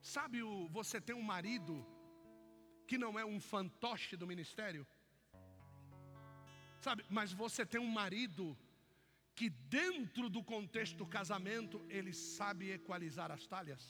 [0.02, 1.86] Sabe o você tem um marido
[2.88, 4.86] que não é um fantoche do ministério?
[6.80, 8.58] Sabe, mas você tem um marido
[9.36, 13.84] que dentro do contexto do casamento ele sabe equalizar as talhas.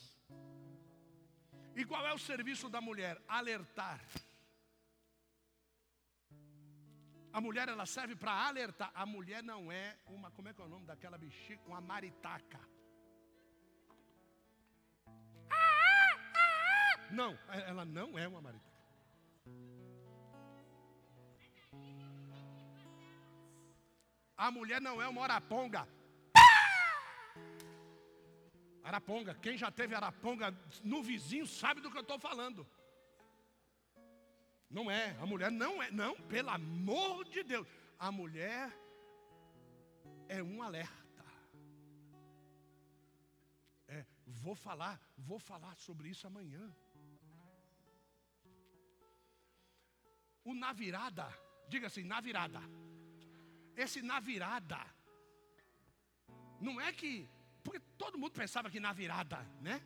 [1.74, 3.20] E qual é o serviço da mulher?
[3.26, 4.00] Alertar.
[7.32, 8.90] A mulher ela serve para alertar.
[8.94, 11.58] A mulher não é uma, como é que é o nome daquela bichinha?
[11.66, 12.60] Uma maritaca.
[17.12, 18.72] Não, ela não é uma maritaca.
[24.34, 25.86] A mulher não é uma araponga.
[28.82, 32.66] Araponga, quem já teve araponga no vizinho sabe do que eu estou falando.
[34.70, 37.68] Não é, a mulher não é, não, pelo amor de Deus.
[37.98, 38.72] A mulher
[40.28, 41.24] é um alerta.
[43.86, 46.74] É, vou falar, vou falar sobre isso amanhã.
[50.44, 51.26] O na virada,
[51.68, 52.60] diga assim, na virada.
[53.76, 54.78] Esse na virada,
[56.60, 57.28] não é que,
[57.62, 59.82] porque todo mundo pensava que na virada, né?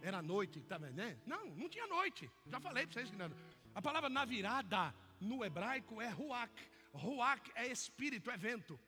[0.00, 1.18] Era noite também, né?
[1.26, 2.30] Não, não tinha noite.
[2.46, 3.30] Já falei para vocês que não.
[3.74, 6.52] A palavra na virada no hebraico é ruach.
[6.92, 8.78] Ruach é espírito, é vento.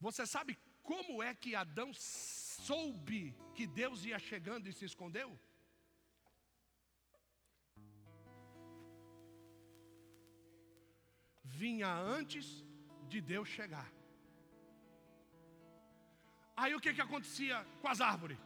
[0.00, 5.38] Você sabe como é que Adão soube que Deus ia chegando e se escondeu?
[11.62, 12.46] Vinha antes
[13.10, 13.88] de Deus chegar.
[16.60, 18.38] Aí o que, que acontecia com as árvores?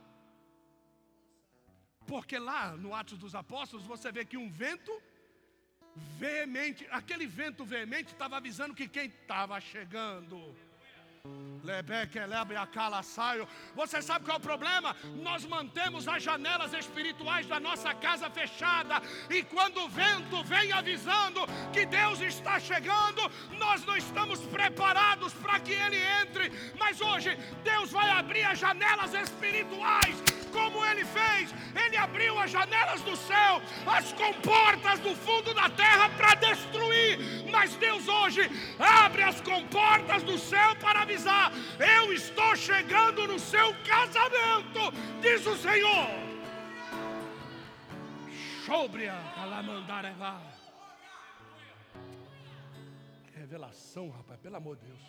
[2.12, 4.92] Porque lá no Atos dos Apóstolos você vê que um vento
[6.22, 10.38] veemente, aquele vento veemente estava avisando que quem estava chegando.
[13.76, 14.96] Você sabe qual é o problema?
[15.22, 19.00] Nós mantemos as janelas espirituais da nossa casa fechada
[19.30, 21.40] e quando o vento vem avisando
[21.72, 23.22] que Deus está chegando,
[23.58, 26.50] nós não estamos preparados para que ele entre.
[26.76, 30.01] Mas hoje Deus vai abrir as janelas espirituais
[32.42, 37.18] as janelas do céu, as comportas do fundo da terra para destruir.
[37.50, 38.42] Mas Deus hoje
[38.78, 45.56] abre as comportas do céu para avisar: Eu estou chegando no seu casamento, diz o
[45.56, 46.08] Senhor.
[48.66, 49.18] Sobre a
[53.34, 55.02] Revelação, rapaz, pelo amor de Deus.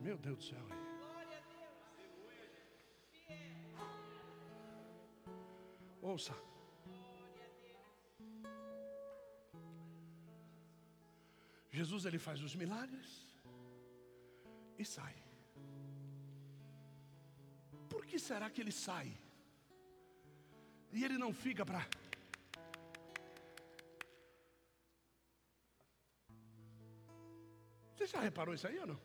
[0.00, 0.81] Meu Deus do céu.
[6.10, 6.34] Ouça.
[11.78, 13.10] Jesus ele faz os milagres
[14.82, 15.14] e sai.
[17.88, 19.10] Por que será que ele sai?
[20.92, 21.82] E ele não fica para
[27.94, 29.00] Você já reparou isso aí ou não?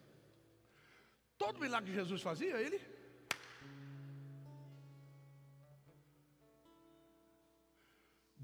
[1.38, 2.80] Todo milagre que Jesus fazia, ele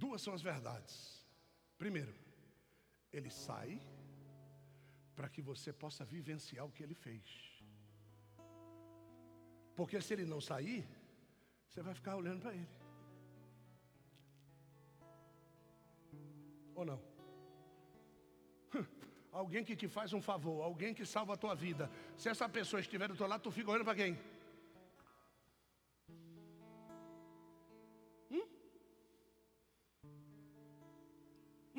[0.03, 0.93] Duas são as verdades.
[1.83, 2.13] Primeiro,
[3.17, 3.71] ele sai
[5.15, 7.25] para que você possa vivenciar o que ele fez.
[9.77, 10.81] Porque se ele não sair,
[11.67, 12.69] você vai ficar olhando para ele.
[16.75, 16.99] Ou não?
[19.41, 21.89] Alguém que te faz um favor, alguém que salva a tua vida.
[22.21, 24.13] Se essa pessoa estiver do teu lado, tu fica olhando para quem?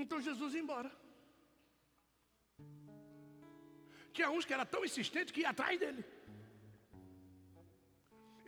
[0.04, 0.90] Então Jesus ia embora.
[4.16, 6.02] Tinha uns que era tão insistente que ia atrás dele.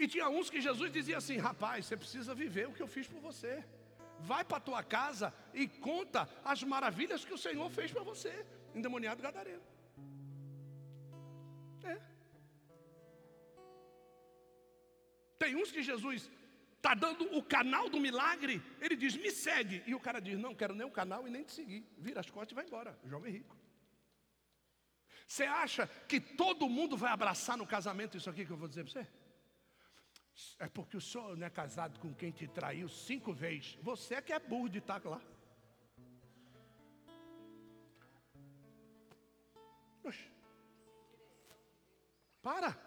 [0.03, 3.07] E tinha uns que Jesus dizia assim: rapaz, você precisa viver o que eu fiz
[3.13, 3.53] por você.
[4.31, 5.29] Vai para tua casa
[5.61, 6.21] e conta
[6.53, 8.33] as maravilhas que o Senhor fez para você,
[8.75, 9.65] endemoniado gadareno.
[11.93, 11.97] É.
[15.43, 16.31] Tem uns que Jesus
[16.87, 19.83] está dando o canal do milagre, ele diz: Me segue.
[19.87, 21.85] E o cara diz: Não quero nem o canal e nem te seguir.
[21.99, 22.97] Vira as costas e vai embora.
[23.05, 23.57] Jovem rico.
[25.27, 28.85] Você acha que todo mundo vai abraçar no casamento isso aqui que eu vou dizer
[28.85, 29.07] para você?
[30.61, 33.77] É porque o senhor não é casado com quem te traiu cinco vezes.
[33.83, 35.21] Você é que é burro de estar lá.
[40.05, 40.31] Oxe.
[42.41, 42.86] Para.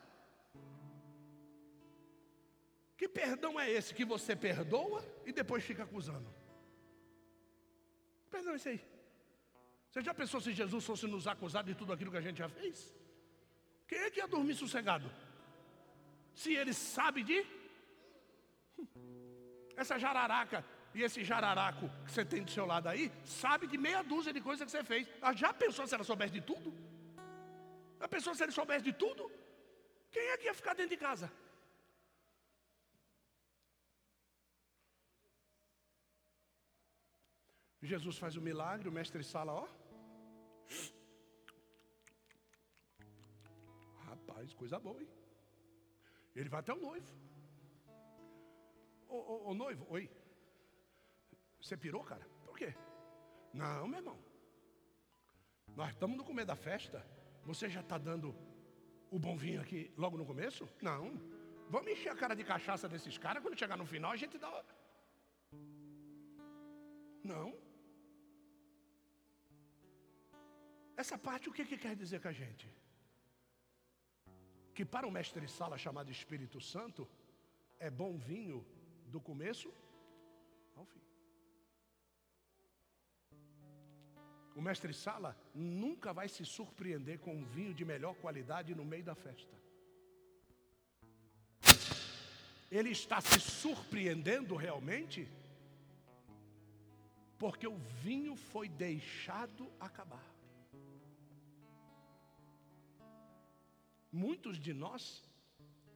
[3.00, 6.30] Que perdão é esse que você perdoa e depois fica acusando?
[8.30, 8.82] Perdão é esse aí?
[9.90, 12.50] Você já pensou se Jesus fosse nos acusar de tudo aquilo que a gente já
[12.50, 12.94] fez?
[13.88, 15.10] Quem é que ia dormir sossegado?
[16.36, 17.38] Se ele sabe de
[19.78, 24.02] essa jararaca e esse jararaco que você tem do seu lado aí, sabe de meia
[24.04, 25.08] dúzia de coisas que você fez.
[25.22, 26.74] Ah, já pensou se ela soubesse de tudo?
[27.98, 29.32] Já pensou se ele soubesse de tudo?
[30.12, 31.32] Quem é que ia ficar dentro de casa?
[37.82, 39.68] Jesus faz o milagre, o mestre Sala, ó.
[44.10, 45.10] Rapaz, coisa boa, hein?
[46.36, 47.08] Ele vai até o noivo.
[49.08, 50.10] Ô, ô, ô noivo, oi.
[51.62, 52.26] Você pirou, cara?
[52.46, 52.74] Por quê?
[53.54, 54.20] Não, meu irmão.
[55.76, 57.06] Nós estamos no começo da festa.
[57.46, 58.36] Você já está dando
[59.10, 60.68] o bom vinho aqui logo no começo?
[60.82, 61.18] Não.
[61.70, 63.42] Vamos encher a cara de cachaça desses caras.
[63.42, 64.66] Quando chegar no final, a gente dá.
[67.24, 67.69] Não.
[71.02, 72.68] Essa parte o que, que quer dizer com a gente?
[74.76, 77.08] Que para o mestre Sala chamado Espírito Santo,
[77.88, 78.58] é bom vinho
[79.14, 79.70] do começo
[80.76, 81.06] ao fim.
[84.58, 89.06] O mestre Sala nunca vai se surpreender com um vinho de melhor qualidade no meio
[89.12, 89.56] da festa.
[92.70, 95.22] Ele está se surpreendendo realmente
[97.38, 100.29] porque o vinho foi deixado acabar.
[104.12, 105.24] Muitos de nós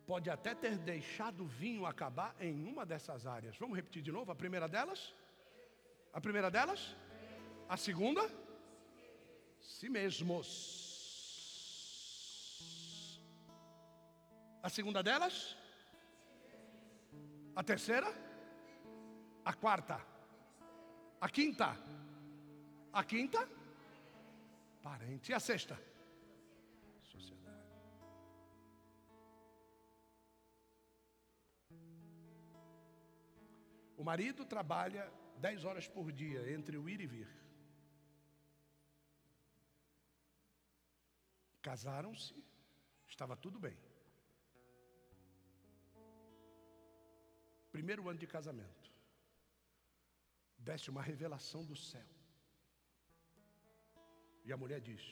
[0.05, 3.57] pode até ter deixado o vinho acabar em uma dessas áreas.
[3.57, 4.31] Vamos repetir de novo?
[4.31, 5.13] A primeira delas?
[6.11, 6.95] A primeira delas?
[7.67, 8.21] A segunda?
[9.59, 10.47] Si mesmos.
[14.61, 15.57] A segunda delas?
[17.55, 18.07] A terceira?
[19.43, 19.99] A quarta?
[21.19, 21.75] A quinta?
[22.91, 23.47] A quinta?
[24.81, 25.31] Parente.
[25.31, 25.92] E a sexta?
[34.03, 35.03] O marido trabalha
[35.37, 37.29] 10 horas por dia entre o ir e vir.
[41.61, 42.35] Casaram-se,
[43.07, 43.77] estava tudo bem.
[47.71, 48.91] Primeiro ano de casamento.
[50.57, 52.09] Desce uma revelação do céu.
[54.43, 55.05] E a mulher diz: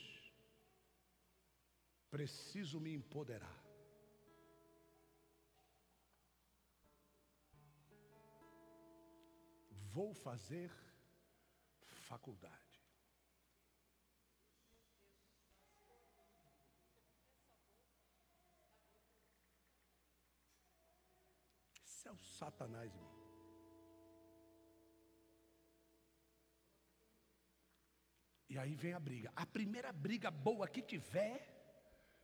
[2.10, 3.61] Preciso me empoderar.
[9.94, 10.70] Vou fazer
[12.08, 12.76] faculdade.
[21.84, 23.22] Isso é o Satanás, irmão.
[28.48, 29.32] E aí vem a briga.
[29.34, 31.36] A primeira briga boa que tiver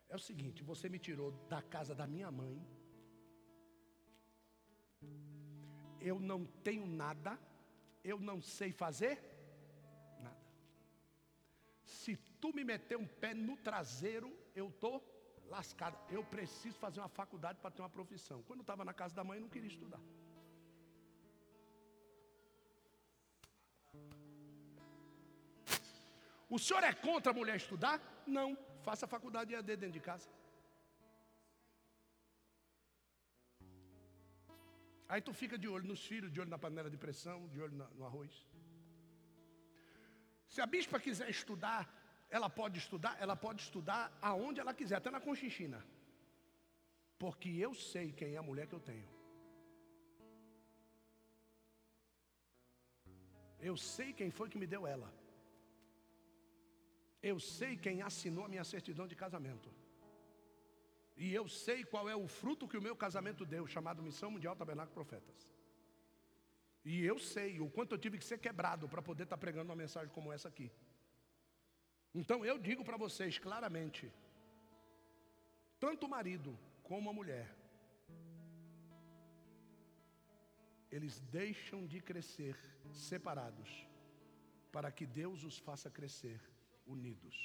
[0.08, 2.56] é o seguinte: você me tirou da casa da minha mãe.
[6.00, 7.38] Eu não tenho nada
[8.11, 9.14] eu não sei fazer
[10.20, 10.46] nada.
[11.84, 14.94] Se tu me meter um pé no traseiro, eu estou
[15.48, 15.98] lascado.
[16.11, 18.42] Eu preciso fazer uma faculdade para ter uma profissão.
[18.42, 20.00] Quando estava na casa da mãe, não queria estudar.
[26.50, 28.00] O senhor é contra a mulher estudar?
[28.26, 28.56] Não.
[28.82, 30.28] Faça a faculdade EAD dentro de casa.
[35.09, 37.76] Aí tu fica de olho nos filhos, de olho na panela de pressão, de olho
[37.98, 38.32] no arroz.
[40.52, 41.82] Se a bispa quiser estudar,
[42.36, 45.80] ela pode estudar, ela pode estudar aonde ela quiser, até na Conchinchina.
[47.22, 49.09] Porque eu sei quem é a mulher que eu tenho.
[53.68, 55.11] Eu sei quem foi que me deu ela.
[57.30, 59.68] Eu sei quem assinou a minha certidão de casamento.
[61.24, 64.54] E eu sei qual é o fruto que o meu casamento deu, chamado Missão Mundial
[64.54, 65.52] Tabernáculo Profetas.
[66.84, 69.70] E eu sei o quanto eu tive que ser quebrado para poder estar tá pregando
[69.70, 70.70] uma mensagem como essa aqui.
[72.14, 74.12] Então eu digo para vocês claramente:
[75.80, 77.48] tanto o marido como a mulher,
[80.90, 82.56] eles deixam de crescer
[82.92, 83.70] separados,
[84.70, 86.40] para que Deus os faça crescer
[86.86, 87.36] unidos.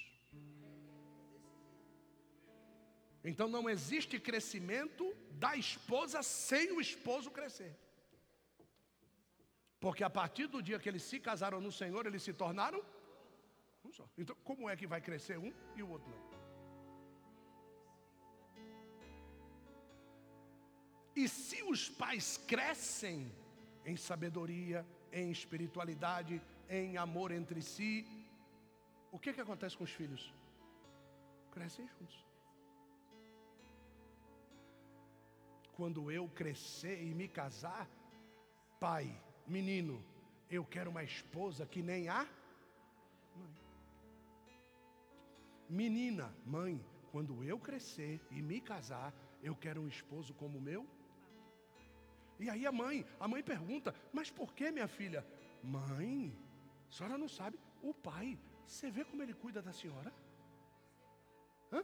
[3.24, 7.74] Então não existe crescimento da esposa sem o esposo crescer.
[9.80, 12.84] Porque a partir do dia que eles se casaram no Senhor, eles se tornaram
[13.84, 14.06] um só.
[14.18, 16.34] Então, como é que vai crescer um e o outro não?
[21.16, 23.32] E se os pais crescem
[23.86, 28.08] em sabedoria, em espiritualidade, em amor entre si,
[29.12, 30.34] o que, que acontece com os filhos?
[31.52, 32.33] Crescem juntos.
[35.78, 37.90] Quando eu crescer e me casar,
[38.80, 39.06] pai,
[39.48, 40.04] menino,
[40.50, 42.24] eu quero uma esposa que nem a
[43.36, 43.56] mãe.
[45.68, 50.86] Menina, mãe, quando eu crescer e me casar, eu quero um esposo como o meu.
[52.40, 55.26] E aí a mãe, a mãe pergunta: "Mas por que, minha filha?"
[55.64, 56.36] "Mãe,
[56.90, 60.14] a senhora não sabe, o pai, você vê como ele cuida da senhora?"
[61.72, 61.84] Hã?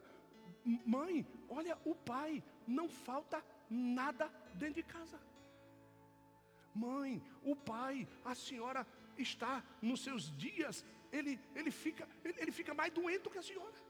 [0.85, 5.20] Mãe, olha, o pai não falta nada dentro de casa.
[6.74, 8.86] Mãe, o pai, a senhora
[9.17, 13.89] está nos seus dias, ele, ele, fica, ele, ele fica mais doente que a senhora.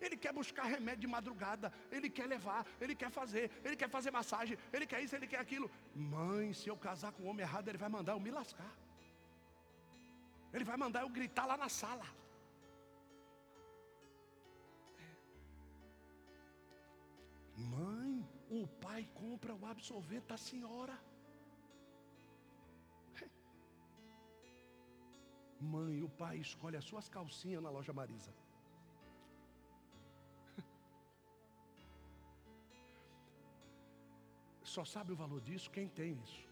[0.00, 4.10] Ele quer buscar remédio de madrugada, ele quer levar, ele quer fazer, ele quer fazer
[4.10, 5.70] massagem, ele quer isso, ele quer aquilo.
[5.94, 8.72] Mãe, se eu casar com o homem errado, ele vai mandar eu me lascar.
[10.52, 12.06] Ele vai mandar eu gritar lá na sala.
[17.56, 20.98] Mãe, o pai compra o absorvente da senhora.
[25.60, 28.34] Mãe, o pai escolhe as suas calcinhas na loja Marisa.
[34.62, 36.46] Só sabe o valor disso quem tem isso.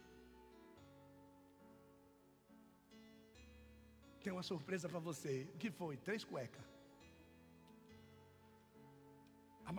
[4.23, 5.47] Tem uma surpresa para você.
[5.53, 5.97] O que foi?
[5.97, 6.74] Três cuecas.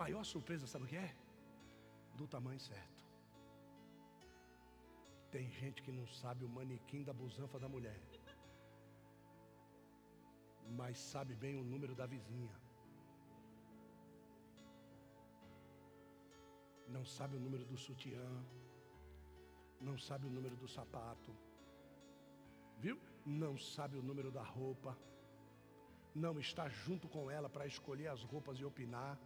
[0.03, 1.11] Maior surpresa, sabe o que é?
[2.19, 3.01] Do tamanho certo.
[5.35, 7.99] Tem gente que não sabe o manequim da busanfa da mulher,
[10.79, 12.55] mas sabe bem o número da vizinha.
[16.95, 18.29] Não sabe o número do sutiã,
[19.87, 21.31] não sabe o número do sapato,
[22.85, 22.97] viu?
[23.25, 24.97] Não sabe o número da roupa,
[26.15, 29.19] não está junto com ela para escolher as roupas e opinar.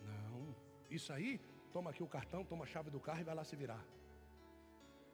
[0.00, 0.54] Não,
[0.90, 1.38] isso aí,
[1.72, 3.84] toma aqui o cartão, toma a chave do carro e vai lá se virar.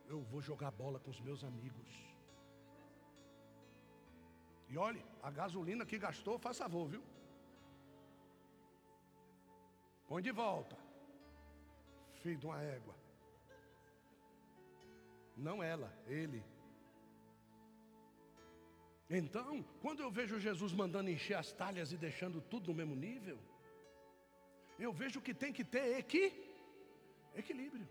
[0.06, 2.14] Eu vou jogar bola com os meus amigos.
[4.68, 7.02] E olhe, a gasolina que gastou, faz favor, viu?
[10.08, 10.76] Põe de volta.
[12.22, 12.94] Filho de uma égua.
[15.36, 16.44] Não ela, ele.
[19.08, 23.38] Então, quando eu vejo Jesus mandando encher as talhas e deixando tudo no mesmo nível,
[24.78, 26.24] eu vejo que tem que ter equi,
[27.34, 27.86] equilíbrio.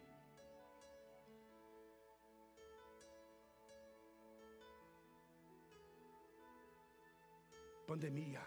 [7.87, 8.41] Pandemia.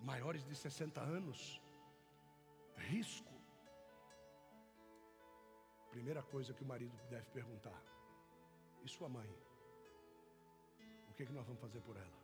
[0.00, 1.60] Maiores de 60 anos.
[2.76, 3.32] Risco.
[5.90, 7.80] Primeira coisa que o marido deve perguntar:
[8.84, 9.30] e sua mãe?
[11.08, 12.23] O que, é que nós vamos fazer por ela?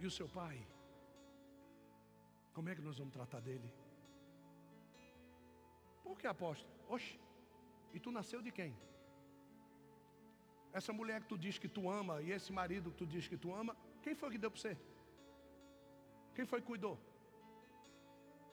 [0.00, 0.58] E o seu pai?
[2.54, 3.70] Como é que nós vamos tratar dele?
[6.02, 6.72] Por que apóstolo?
[6.88, 7.18] Oxe,
[7.94, 8.72] e tu nasceu de quem?
[10.72, 13.36] Essa mulher que tu diz que tu ama e esse marido que tu diz que
[13.36, 14.74] tu ama, quem foi que deu para você?
[16.34, 16.96] Quem foi que cuidou?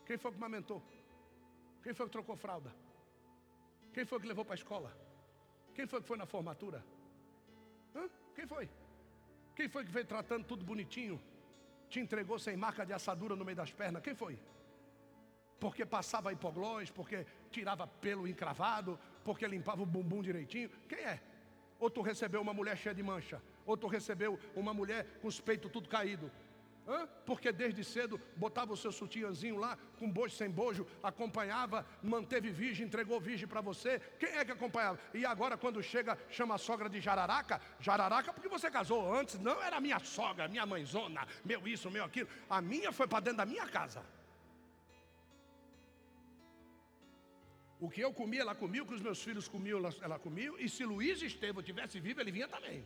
[0.06, 0.82] Quem foi que amamentou?
[1.84, 2.74] Quem foi que trocou fralda?
[3.94, 4.92] Quem foi que levou para a escola?
[5.76, 6.84] Quem foi que foi na formatura?
[7.96, 8.10] Hã?
[8.36, 8.70] Quem foi?
[9.56, 11.22] Quem foi que veio tratando tudo bonitinho?
[11.90, 14.02] Te entregou sem marca de assadura no meio das pernas?
[14.02, 14.40] Quem foi?
[15.60, 20.70] Porque passava hipoglós, porque tirava pelo encravado, porque limpava o bumbum direitinho?
[20.88, 21.20] Quem é?
[21.80, 23.42] Ou tu recebeu uma mulher cheia de mancha?
[23.66, 26.32] Ou tu recebeu uma mulher com os peitos tudo caído?
[26.88, 27.06] Hã?
[27.26, 32.86] Porque desde cedo botava o seu sutiãzinho lá, com bojo sem bojo, acompanhava, manteve virgem,
[32.86, 34.00] entregou virgem para você.
[34.18, 34.98] Quem é que acompanhava?
[35.14, 37.60] E agora, quando chega, chama a sogra de jararaca?
[37.80, 42.30] Jararaca porque você casou antes, não era minha sogra, minha mãezona, meu isso, meu aquilo.
[42.50, 44.02] A minha foi para dentro da minha casa.
[47.80, 50.54] O que eu comia, ela comia, o que os meus filhos comiam, ela comia.
[50.58, 52.84] E se Luiz Estevam tivesse vivo, ele vinha também.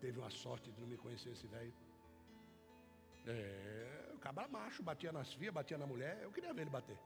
[0.00, 1.74] Teve uma sorte de não me conhecer esse velho.
[3.26, 6.18] É, o cabra macho, batia nas filhas, batia na mulher.
[6.22, 6.98] Eu queria ver ele bater.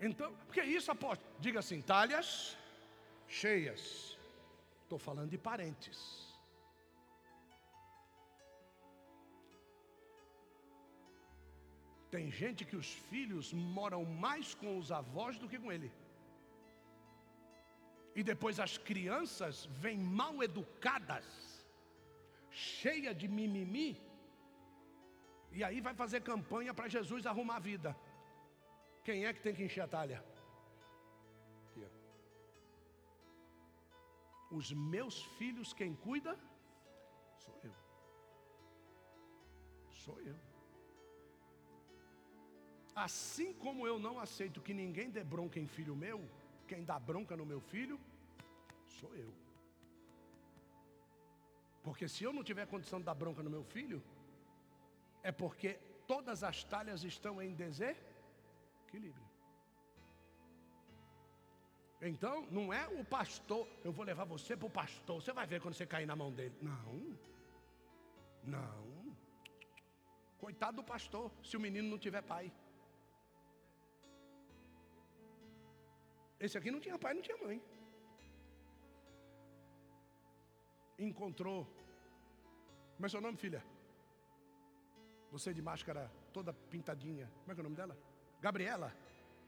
[0.00, 1.30] Então, porque isso, apóstolo?
[1.38, 2.56] Diga assim: talhas
[3.28, 4.18] cheias.
[4.82, 5.98] Estou falando de parentes.
[12.10, 15.92] Tem gente que os filhos moram mais com os avós do que com ele.
[18.14, 21.26] E depois as crianças vêm mal educadas,
[22.50, 23.96] cheia de mimimi,
[25.52, 27.96] e aí vai fazer campanha para Jesus arrumar a vida.
[29.02, 30.24] Quem é que tem que encher a talha?
[31.68, 31.84] Aqui,
[34.50, 36.38] Os meus filhos, quem cuida?
[37.38, 37.74] Sou eu.
[39.90, 40.36] Sou eu.
[42.94, 46.20] Assim como eu não aceito que ninguém dê bronca em filho meu,
[46.70, 47.96] quem dá bronca no meu filho,
[48.98, 49.30] sou eu.
[51.86, 53.98] Porque se eu não tiver condição de dar bronca no meu filho,
[55.30, 55.70] é porque
[56.12, 59.26] todas as talhas estão em desequilíbrio.
[62.10, 65.60] Então, não é o pastor, eu vou levar você para o pastor, você vai ver
[65.60, 66.56] quando você cair na mão dele.
[66.62, 66.92] Não,
[68.54, 69.16] não.
[70.38, 72.46] Coitado do pastor, se o menino não tiver pai.
[76.40, 77.62] Esse aqui não tinha pai, não tinha mãe.
[80.98, 81.66] Encontrou.
[82.94, 83.62] Como é seu nome, filha?
[85.30, 87.30] Você de máscara toda pintadinha.
[87.40, 87.96] Como é que é o nome dela?
[88.40, 88.90] Gabriela.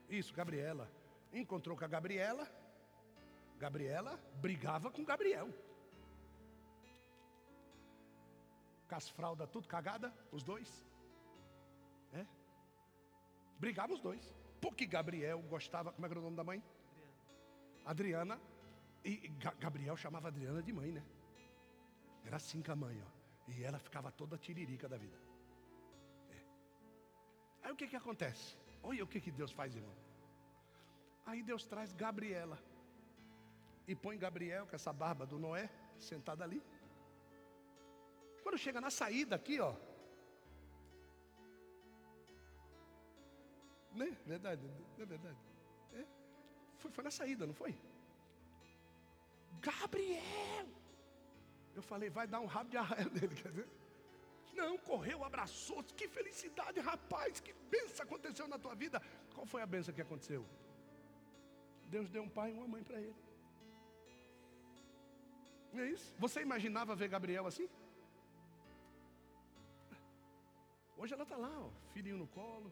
[0.08, 0.90] Isso, Gabriela.
[1.32, 2.46] Encontrou com a Gabriela.
[3.58, 5.48] Gabriela brigava com Gabriel.
[8.86, 10.86] Com as fraldas tudo cagada, os dois.
[12.12, 12.26] É?
[13.58, 14.34] Brigavam os dois.
[14.60, 16.62] Porque Gabriel gostava, como é que era o nome da mãe?
[17.84, 18.40] Adriana.
[19.04, 19.28] E
[19.58, 21.02] Gabriel chamava Adriana de mãe, né?
[22.24, 23.50] Era assim com a mãe, ó.
[23.50, 25.18] E ela ficava toda tiririca da vida.
[27.62, 28.56] Aí o que que acontece?
[28.82, 29.94] Olha o que que Deus faz, irmão.
[31.24, 32.58] Aí Deus traz Gabriela
[33.86, 36.62] e põe Gabriel com essa barba do Noé sentada ali.
[38.42, 39.74] Quando chega na saída aqui, ó.
[43.92, 44.16] Né?
[44.26, 44.68] Verdade,
[44.98, 45.51] é verdade.
[46.82, 47.72] Foi, foi na saída, não foi?
[49.68, 50.66] Gabriel!
[51.74, 53.68] Eu falei, vai dar um rabo de arraia nele, quer dizer?
[54.60, 55.82] Não, correu, abraçou.
[55.98, 57.40] Que felicidade, rapaz.
[57.40, 59.00] Que benção aconteceu na tua vida.
[59.34, 60.44] Qual foi a benção que aconteceu?
[61.94, 63.16] Deus deu um pai e uma mãe para ele.
[65.74, 66.14] É isso?
[66.18, 67.68] Você imaginava ver Gabriel assim?
[70.98, 72.70] Hoje ela está lá, ó, filhinho no colo.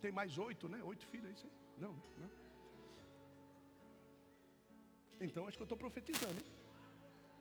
[0.00, 0.82] Tem mais oito, né?
[0.82, 1.52] Oito filhos, é isso aí?
[1.78, 2.47] Não, não.
[5.20, 6.34] Então acho que eu estou profetizando.
[6.34, 6.46] Hein?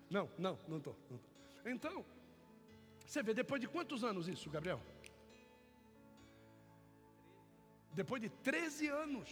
[0.09, 0.95] Não, não, não estou.
[1.65, 2.05] Então,
[3.05, 4.82] você vê, depois de quantos anos isso, Gabriel?
[7.93, 9.30] Depois de 13 anos.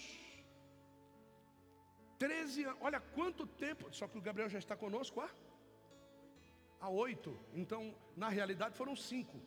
[2.17, 2.79] 13 anos.
[2.81, 3.93] Olha quanto tempo.
[3.93, 5.29] Só que o Gabriel já está conosco há?
[6.79, 7.37] Há oito.
[7.53, 9.39] Então, na realidade, foram cinco.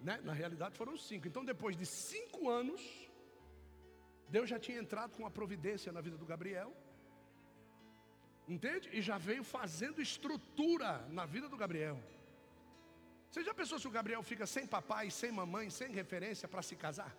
[0.00, 0.20] Né?
[0.24, 1.28] Na realidade, foram cinco.
[1.28, 2.82] Então, depois de cinco anos,
[4.28, 6.72] Deus já tinha entrado com a providência na vida do Gabriel.
[8.48, 8.88] Entende?
[8.92, 12.00] E já veio fazendo estrutura na vida do Gabriel.
[13.30, 16.76] Você já pensou se o Gabriel fica sem papai, sem mamãe, sem referência para se
[16.76, 17.14] casar?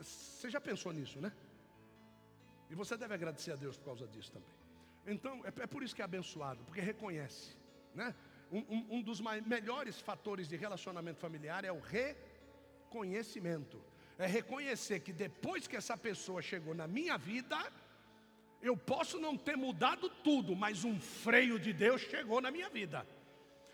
[0.00, 1.32] Você já pensou nisso, né?
[2.70, 4.48] E você deve agradecer a Deus por causa disso também.
[5.06, 7.56] Então, é, é por isso que é abençoado, porque reconhece,
[7.94, 8.14] né?
[8.52, 13.82] Um, um, um dos melhores fatores de relacionamento familiar é o reconhecimento.
[14.18, 17.56] É reconhecer que depois que essa pessoa chegou na minha vida,
[18.62, 23.06] eu posso não ter mudado tudo, mas um freio de Deus chegou na minha vida.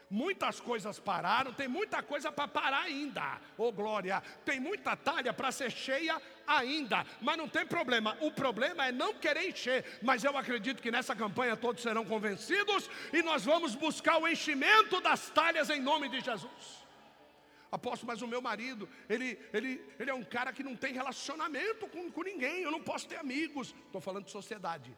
[0.08, 3.40] Muitas coisas pararam, tem muita coisa para parar ainda.
[3.58, 8.16] Ô oh, glória, tem muita talha para ser cheia ainda, mas não tem problema.
[8.20, 9.98] O problema é não querer encher.
[10.02, 15.00] Mas eu acredito que nessa campanha todos serão convencidos e nós vamos buscar o enchimento
[15.00, 16.85] das talhas em nome de Jesus.
[17.78, 21.88] Apóstolo, mas o meu marido, ele, ele, ele é um cara que não tem relacionamento
[21.94, 23.74] com, com ninguém, eu não posso ter amigos.
[23.86, 24.96] Estou falando de sociedade.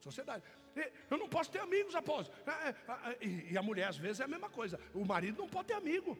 [0.00, 0.44] Sociedade.
[1.10, 2.38] Eu não posso ter amigos, apóstolo.
[2.46, 2.74] É, é,
[3.12, 4.78] é, e a mulher, às vezes, é a mesma coisa.
[4.94, 6.18] O marido não pode ter amigo.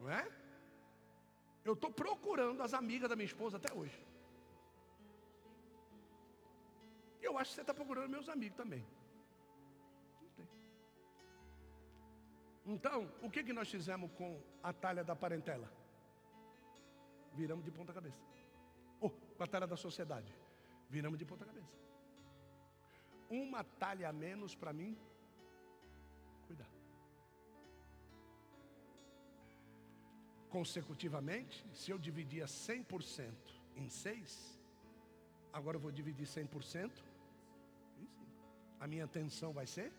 [0.00, 0.26] Não é?
[1.64, 3.98] Eu estou procurando as amigas da minha esposa até hoje.
[7.20, 8.84] Eu acho que você está procurando meus amigos também.
[12.66, 15.70] Então, o que, que nós fizemos com a talha da parentela?
[17.34, 18.18] Viramos de ponta cabeça.
[19.00, 20.32] Oh, com a talha da sociedade.
[20.88, 21.84] Viramos de ponta cabeça
[23.30, 24.96] uma talha a menos para mim
[26.46, 26.70] cuidar.
[30.48, 33.32] Consecutivamente, se eu dividia 100%
[33.76, 34.60] em 6,
[35.52, 36.90] agora eu vou dividir 100%
[37.98, 38.26] em 5.
[38.78, 39.92] A minha atenção vai ser.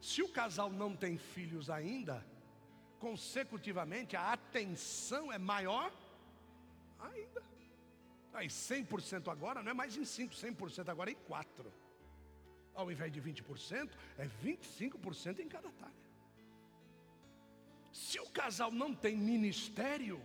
[0.00, 2.24] Se o casal não tem filhos ainda,
[2.98, 5.92] consecutivamente a atenção é maior
[7.00, 7.42] Ainda.
[8.32, 11.72] Aí 100% agora não é mais em 5, 100% agora é em 4.
[12.74, 15.92] Ao invés de 20%, é 25% em cada talha.
[17.92, 20.20] Se o casal não tem ministério,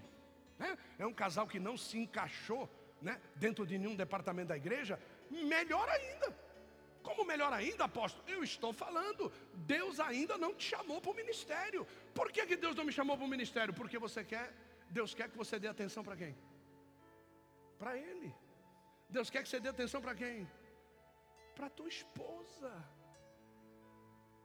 [0.59, 2.69] né, é um casal que não se encaixou
[3.01, 4.99] né, dentro de nenhum departamento da igreja,
[5.29, 6.35] melhor ainda.
[7.07, 8.23] Como melhor ainda, apóstolo?
[8.35, 9.31] Eu estou falando,
[9.73, 11.85] Deus ainda não te chamou para o ministério.
[12.17, 13.73] Por que, que Deus não me chamou para o ministério?
[13.79, 14.47] Porque você quer,
[14.89, 16.33] Deus quer que você dê atenção para quem?
[17.77, 18.33] Para Ele.
[19.09, 20.49] Deus quer que você dê atenção para quem?
[21.55, 22.71] Para tua esposa.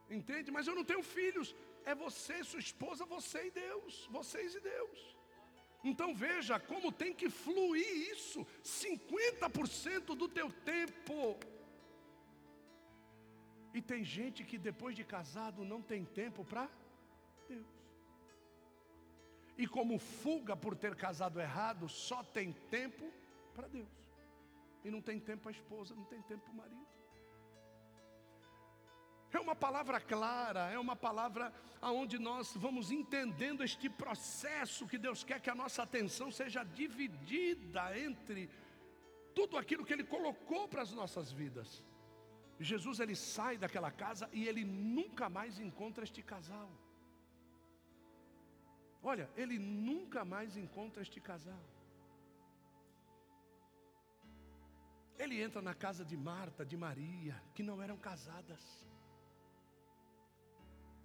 [0.09, 0.51] Entende?
[0.51, 1.55] Mas eu não tenho filhos.
[1.85, 4.05] É você, sua esposa, você e Deus.
[4.17, 4.99] Vocês e Deus.
[5.91, 8.45] Então veja como tem que fluir isso.
[8.63, 11.39] 50% do teu tempo
[13.73, 16.69] e tem gente que depois de casado não tem tempo para
[17.47, 17.67] Deus.
[19.57, 23.11] E como fuga por ter casado errado, só tem tempo
[23.53, 23.89] para Deus.
[24.83, 26.87] E não tem tempo para a esposa, não tem tempo para o marido.
[29.31, 35.23] É uma palavra clara, é uma palavra aonde nós vamos entendendo este processo que Deus
[35.23, 38.49] quer que a nossa atenção seja dividida entre
[39.35, 41.83] tudo aquilo que Ele colocou para as nossas vidas.
[42.59, 46.69] Jesus ele sai daquela casa e ele nunca mais encontra este casal.
[49.01, 51.63] Olha, ele nunca mais encontra este casal.
[55.17, 58.61] Ele entra na casa de Marta, de Maria, que não eram casadas.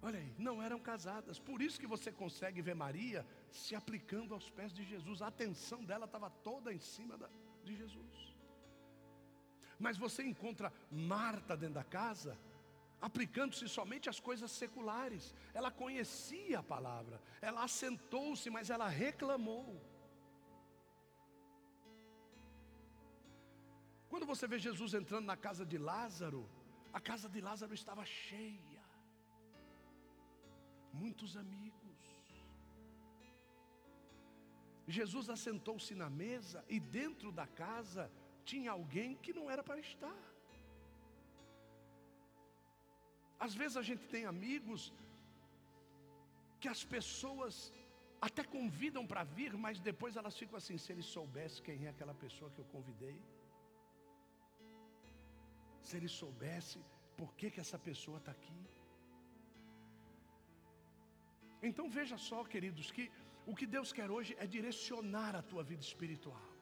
[0.01, 1.39] Olha aí, não eram casadas.
[1.39, 5.21] Por isso que você consegue ver Maria se aplicando aos pés de Jesus.
[5.21, 7.29] A atenção dela estava toda em cima da,
[7.63, 8.34] de Jesus.
[9.79, 12.37] Mas você encontra Marta dentro da casa,
[13.01, 15.33] aplicando-se somente às coisas seculares.
[15.53, 19.81] Ela conhecia a palavra, ela assentou-se, mas ela reclamou.
[24.09, 26.49] Quando você vê Jesus entrando na casa de Lázaro,
[26.93, 28.81] a casa de Lázaro estava cheia,
[30.93, 31.75] muitos amigos.
[34.87, 38.09] Jesus assentou-se na mesa e dentro da casa
[38.51, 40.17] tinha alguém que não era para estar.
[43.45, 44.81] Às vezes a gente tem amigos
[46.61, 47.55] que as pessoas
[48.27, 52.15] até convidam para vir, mas depois elas ficam assim: se ele soubesse quem é aquela
[52.25, 53.17] pessoa que eu convidei,
[55.87, 56.79] se ele soubesse
[57.19, 58.61] por que, que essa pessoa está aqui.
[61.69, 63.05] Então veja só, queridos, que
[63.51, 66.54] o que Deus quer hoje é direcionar a tua vida espiritual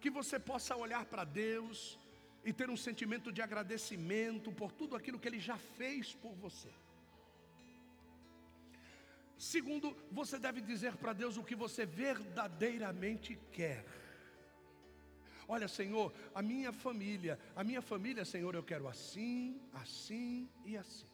[0.00, 1.98] que você possa olhar para Deus
[2.44, 6.70] e ter um sentimento de agradecimento por tudo aquilo que Ele já fez por você.
[9.36, 13.84] Segundo, você deve dizer para Deus o que você verdadeiramente quer.
[15.48, 21.08] Olha, Senhor, a minha família, a minha família, Senhor, eu quero assim, assim e assim.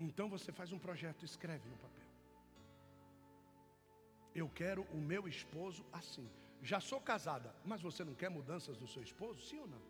[0.00, 1.97] Então você faz um projeto, escreve no papel.
[4.40, 6.26] Eu quero o meu esposo assim.
[6.70, 9.40] Já sou casada, mas você não quer mudanças do seu esposo?
[9.48, 9.82] Sim ou não?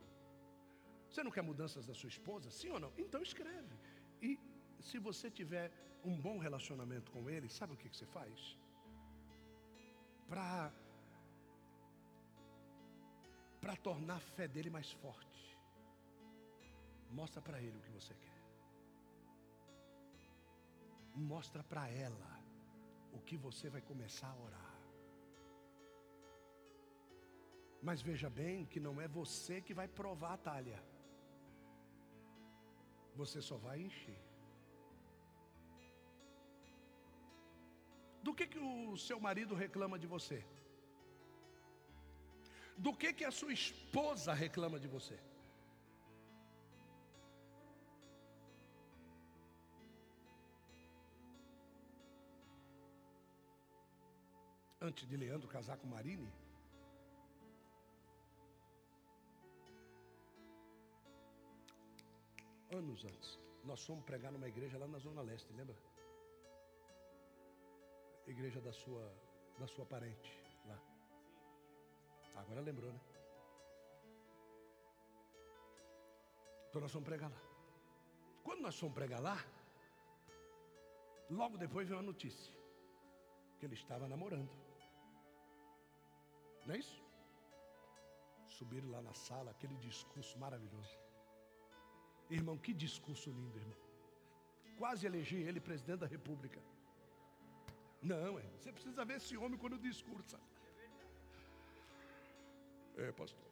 [1.09, 2.51] Você não quer mudanças da sua esposa?
[2.51, 2.92] Sim ou não?
[3.05, 3.76] Então escreve.
[4.22, 4.38] E
[4.88, 5.70] se você tiver
[6.05, 8.59] um bom relacionamento com ele, sabe o que, que você faz?
[10.28, 10.72] Para
[13.62, 15.59] para tornar a fé dele mais forte.
[17.11, 18.38] Mostra para ele o que você quer.
[21.14, 22.38] Mostra para ela
[23.12, 24.74] o que você vai começar a orar.
[27.80, 30.82] Mas veja bem que não é você que vai provar a talha.
[33.14, 34.20] Você só vai encher.
[38.22, 40.44] Do que, que o seu marido reclama de você?
[42.76, 45.18] Do que, que a sua esposa reclama de você?
[54.81, 56.33] Antes de Leandro casar com Marine,
[62.70, 65.76] anos antes, nós fomos pregar numa igreja lá na Zona Leste, lembra?
[68.26, 69.12] Igreja da sua,
[69.59, 70.31] da sua parente
[70.66, 70.79] lá.
[72.37, 73.01] Agora lembrou, né?
[76.68, 77.41] Então nós fomos pregar lá.
[78.45, 79.37] Quando nós fomos pregar lá,
[81.31, 82.55] logo depois veio a notícia
[83.59, 84.67] que ele estava namorando.
[86.68, 87.02] Não é isso?
[88.56, 90.96] Subiram lá na sala, aquele discurso maravilhoso.
[92.28, 93.78] Irmão, que discurso lindo, irmão.
[94.76, 96.60] Quase elegi ele presidente da República.
[98.02, 98.42] Não, é.
[98.56, 100.38] Você precisa ver esse homem quando discursa.
[102.98, 103.48] É, pastor.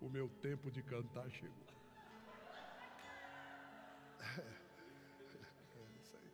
[0.00, 1.68] O meu tempo de cantar chegou.
[5.76, 6.30] É isso aí.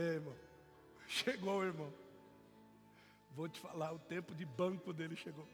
[0.00, 0.51] É, irmão.
[1.24, 1.92] Chegou, irmão.
[3.34, 5.46] Vou te falar, o tempo de banco dele chegou.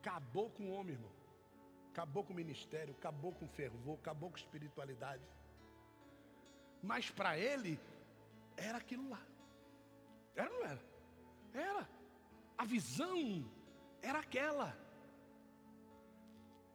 [0.00, 1.10] Acabou com o homem, irmão.
[1.90, 5.24] Acabou com o ministério, acabou com o fervor, acabou com a espiritualidade.
[6.80, 7.78] Mas para ele,
[8.56, 9.22] era aquilo lá.
[10.36, 10.82] Era ou não era?
[11.52, 11.88] Era.
[12.56, 13.44] A visão
[14.00, 14.76] era aquela.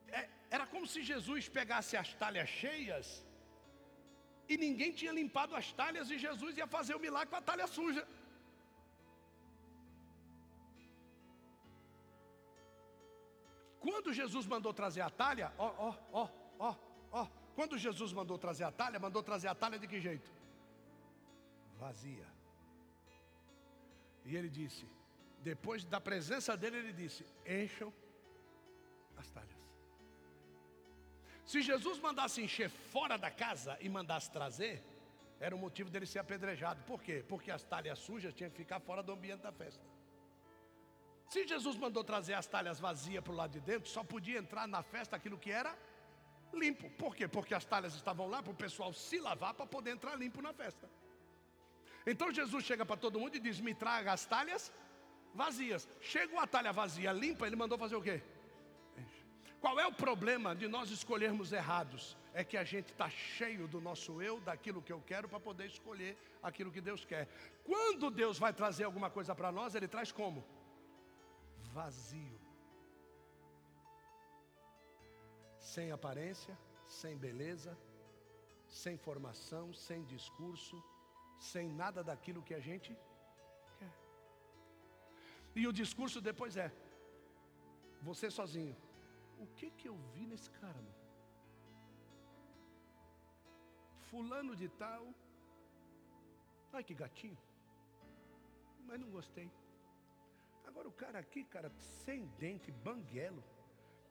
[0.09, 3.25] É, era como se Jesus pegasse as talhas cheias
[4.47, 7.67] e ninguém tinha limpado as talhas e Jesus ia fazer o milagre com a talha
[7.67, 8.05] suja.
[13.79, 16.29] Quando Jesus mandou trazer a talha, ó, ó, ó,
[16.59, 16.75] ó,
[17.11, 17.27] ó.
[17.55, 20.31] Quando Jesus mandou trazer a talha, mandou trazer a talha de que jeito?
[21.77, 22.27] Vazia.
[24.25, 24.85] E ele disse,
[25.39, 27.93] depois da presença dele, ele disse: encham
[29.17, 29.62] as talhas.
[31.53, 34.83] Se Jesus mandasse encher fora da casa e mandasse trazer,
[35.39, 36.81] era o motivo dele ser apedrejado.
[36.91, 37.23] Por quê?
[37.31, 39.85] Porque as talhas sujas tinham que ficar fora do ambiente da festa.
[41.29, 44.67] Se Jesus mandou trazer as talhas vazias para o lado de dentro, só podia entrar
[44.67, 45.77] na festa aquilo que era
[46.51, 46.89] limpo.
[47.03, 47.27] Por quê?
[47.27, 50.53] Porque as talhas estavam lá para o pessoal se lavar para poder entrar limpo na
[50.53, 50.89] festa.
[52.07, 54.73] Então Jesus chega para todo mundo e diz: Me traga as talhas
[55.35, 55.87] vazias.
[56.01, 58.23] Chegou a talha vazia limpa, ele mandou fazer o quê?
[59.63, 62.17] Qual é o problema de nós escolhermos errados?
[62.33, 65.67] É que a gente está cheio do nosso eu, daquilo que eu quero, para poder
[65.67, 66.17] escolher
[66.49, 67.29] aquilo que Deus quer.
[67.63, 70.43] Quando Deus vai trazer alguma coisa para nós, Ele traz como?
[71.77, 72.37] Vazio.
[75.57, 77.73] Sem aparência, sem beleza,
[78.67, 80.77] sem formação, sem discurso,
[81.39, 82.93] sem nada daquilo que a gente
[83.79, 83.93] quer.
[85.55, 86.69] E o discurso depois é:
[88.01, 88.75] você sozinho
[89.39, 91.03] o que que eu vi nesse cara, mano?
[94.09, 95.13] Fulano de tal.
[96.71, 97.37] Ai que gatinho.
[98.85, 99.51] Mas não gostei.
[100.65, 101.69] Agora o cara aqui, cara,
[102.03, 103.43] sem dente, banguelo,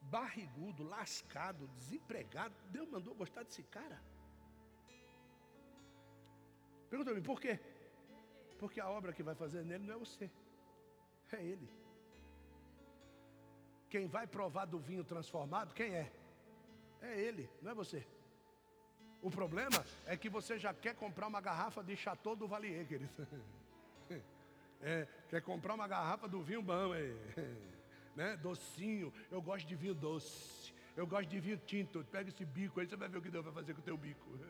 [0.03, 4.01] barrigudo, lascado, desempregado, Deus mandou gostar desse cara.
[6.91, 7.59] Pergunta-me, por quê?
[8.59, 10.31] Porque a obra que vai fazer nele não é você,
[11.33, 11.82] é ele.
[13.93, 16.11] Quem vai provar do vinho transformado, quem é?
[17.03, 18.03] É ele, não é você.
[19.21, 23.13] O problema é que você já quer comprar uma garrafa de Chateau do Valier, querido.
[24.85, 27.15] É, quer comprar uma garrafa do vinho bom, é,
[28.17, 28.37] né?
[28.39, 29.13] docinho.
[29.31, 30.75] Eu gosto de vinho doce.
[30.97, 32.05] Eu gosto de vinho tinto.
[32.11, 33.97] Pega esse bico aí, você vai ver o que Deus vai fazer com o teu
[33.97, 34.27] bico.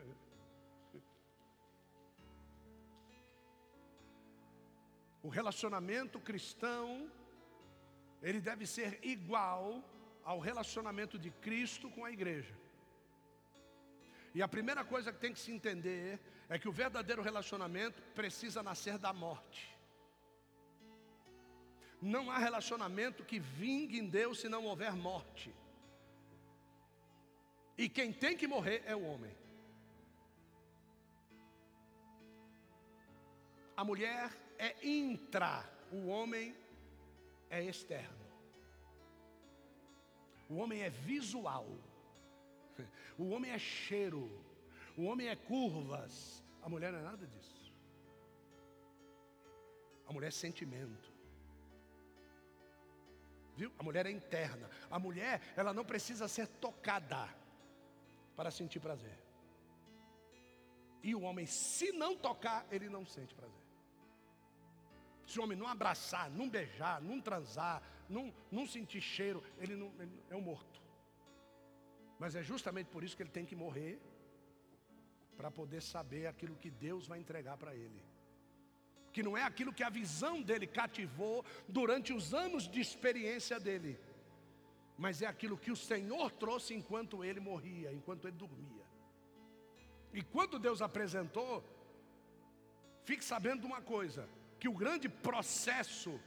[5.21, 7.09] O relacionamento cristão
[8.23, 9.83] ele deve ser igual
[10.23, 12.55] ao relacionamento de Cristo com a igreja.
[14.33, 16.19] E a primeira coisa que tem que se entender
[16.49, 19.77] é que o verdadeiro relacionamento precisa nascer da morte.
[22.01, 25.53] Não há relacionamento que vingue em Deus se não houver morte.
[27.77, 29.35] E quem tem que morrer é o homem.
[33.75, 36.55] A mulher é intra, o homem
[37.49, 38.22] é externo.
[40.53, 41.67] O homem é visual.
[43.17, 44.29] O homem é cheiro.
[44.95, 46.43] O homem é curvas.
[46.61, 47.73] A mulher não é nada disso.
[50.07, 51.11] A mulher é sentimento.
[53.55, 53.71] Viu?
[53.79, 54.69] A mulher é interna.
[54.91, 57.27] A mulher, ela não precisa ser tocada
[58.35, 59.17] para sentir prazer.
[61.01, 63.63] E o homem, se não tocar, ele não sente prazer.
[65.25, 67.81] Se o homem não abraçar, não beijar, não transar,
[68.13, 70.81] não, não sentir cheiro, ele, não, ele é um morto.
[72.19, 73.99] Mas é justamente por isso que ele tem que morrer
[75.35, 78.01] para poder saber aquilo que Deus vai entregar para ele.
[79.11, 83.99] Que não é aquilo que a visão dele cativou durante os anos de experiência dele,
[84.97, 88.85] mas é aquilo que o Senhor trouxe enquanto ele morria, enquanto ele dormia.
[90.13, 91.63] E quando Deus apresentou,
[93.03, 94.29] fique sabendo de uma coisa:
[94.59, 96.19] que o grande processo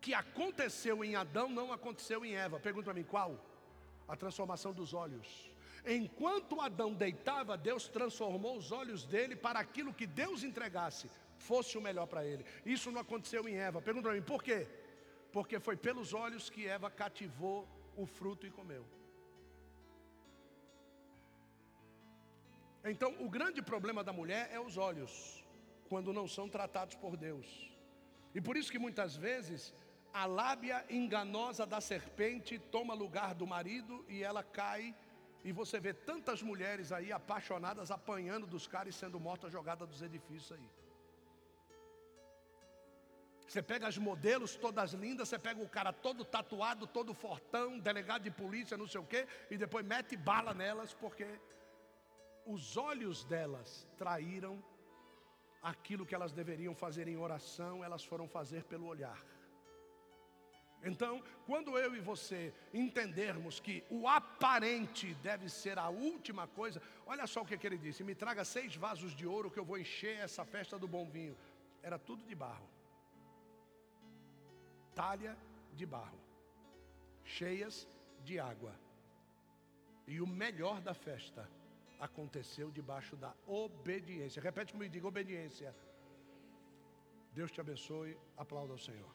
[0.00, 2.58] que aconteceu em Adão não aconteceu em Eva.
[2.58, 3.38] Pergunta para mim qual?
[4.08, 5.50] A transformação dos olhos.
[5.86, 11.80] Enquanto Adão deitava, Deus transformou os olhos dele para aquilo que Deus entregasse, fosse o
[11.80, 12.44] melhor para ele.
[12.64, 13.80] Isso não aconteceu em Eva.
[13.80, 14.66] Pergunta para mim por quê?
[15.32, 18.84] Porque foi pelos olhos que Eva cativou o fruto e comeu.
[22.84, 25.44] Então, o grande problema da mulher é os olhos,
[25.88, 27.70] quando não são tratados por Deus.
[28.34, 29.74] E por isso que muitas vezes
[30.12, 34.94] a lábia enganosa da serpente toma lugar do marido e ela cai.
[35.42, 40.02] E você vê tantas mulheres aí apaixonadas apanhando dos caras e sendo mortas jogadas dos
[40.02, 40.68] edifícios aí.
[43.46, 48.22] Você pega as modelos todas lindas, você pega o cara todo tatuado, todo fortão, delegado
[48.22, 51.26] de polícia, não sei o quê, e depois mete bala nelas porque
[52.46, 54.62] os olhos delas traíram
[55.60, 59.18] aquilo que elas deveriam fazer em oração, elas foram fazer pelo olhar.
[60.82, 67.26] Então, quando eu e você entendermos que o aparente deve ser a última coisa, olha
[67.26, 69.78] só o que, que ele disse: me traga seis vasos de ouro que eu vou
[69.78, 71.36] encher essa festa do bom vinho.
[71.82, 72.68] Era tudo de barro,
[74.94, 75.36] talha
[75.74, 76.18] de barro,
[77.24, 77.86] cheias
[78.24, 78.74] de água.
[80.06, 81.48] E o melhor da festa
[81.98, 84.42] aconteceu debaixo da obediência.
[84.42, 85.76] Repete comigo, diga obediência.
[87.32, 89.14] Deus te abençoe, aplauda ao Senhor.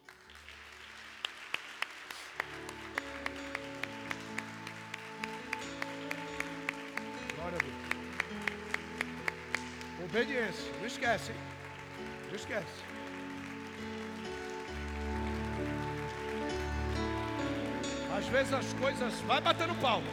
[7.35, 7.75] Glória a Deus.
[10.03, 11.37] Obediência, não esquece, hein?
[12.29, 12.83] Não esquece.
[18.17, 19.13] Às vezes as coisas.
[19.21, 20.07] Vai batendo palma.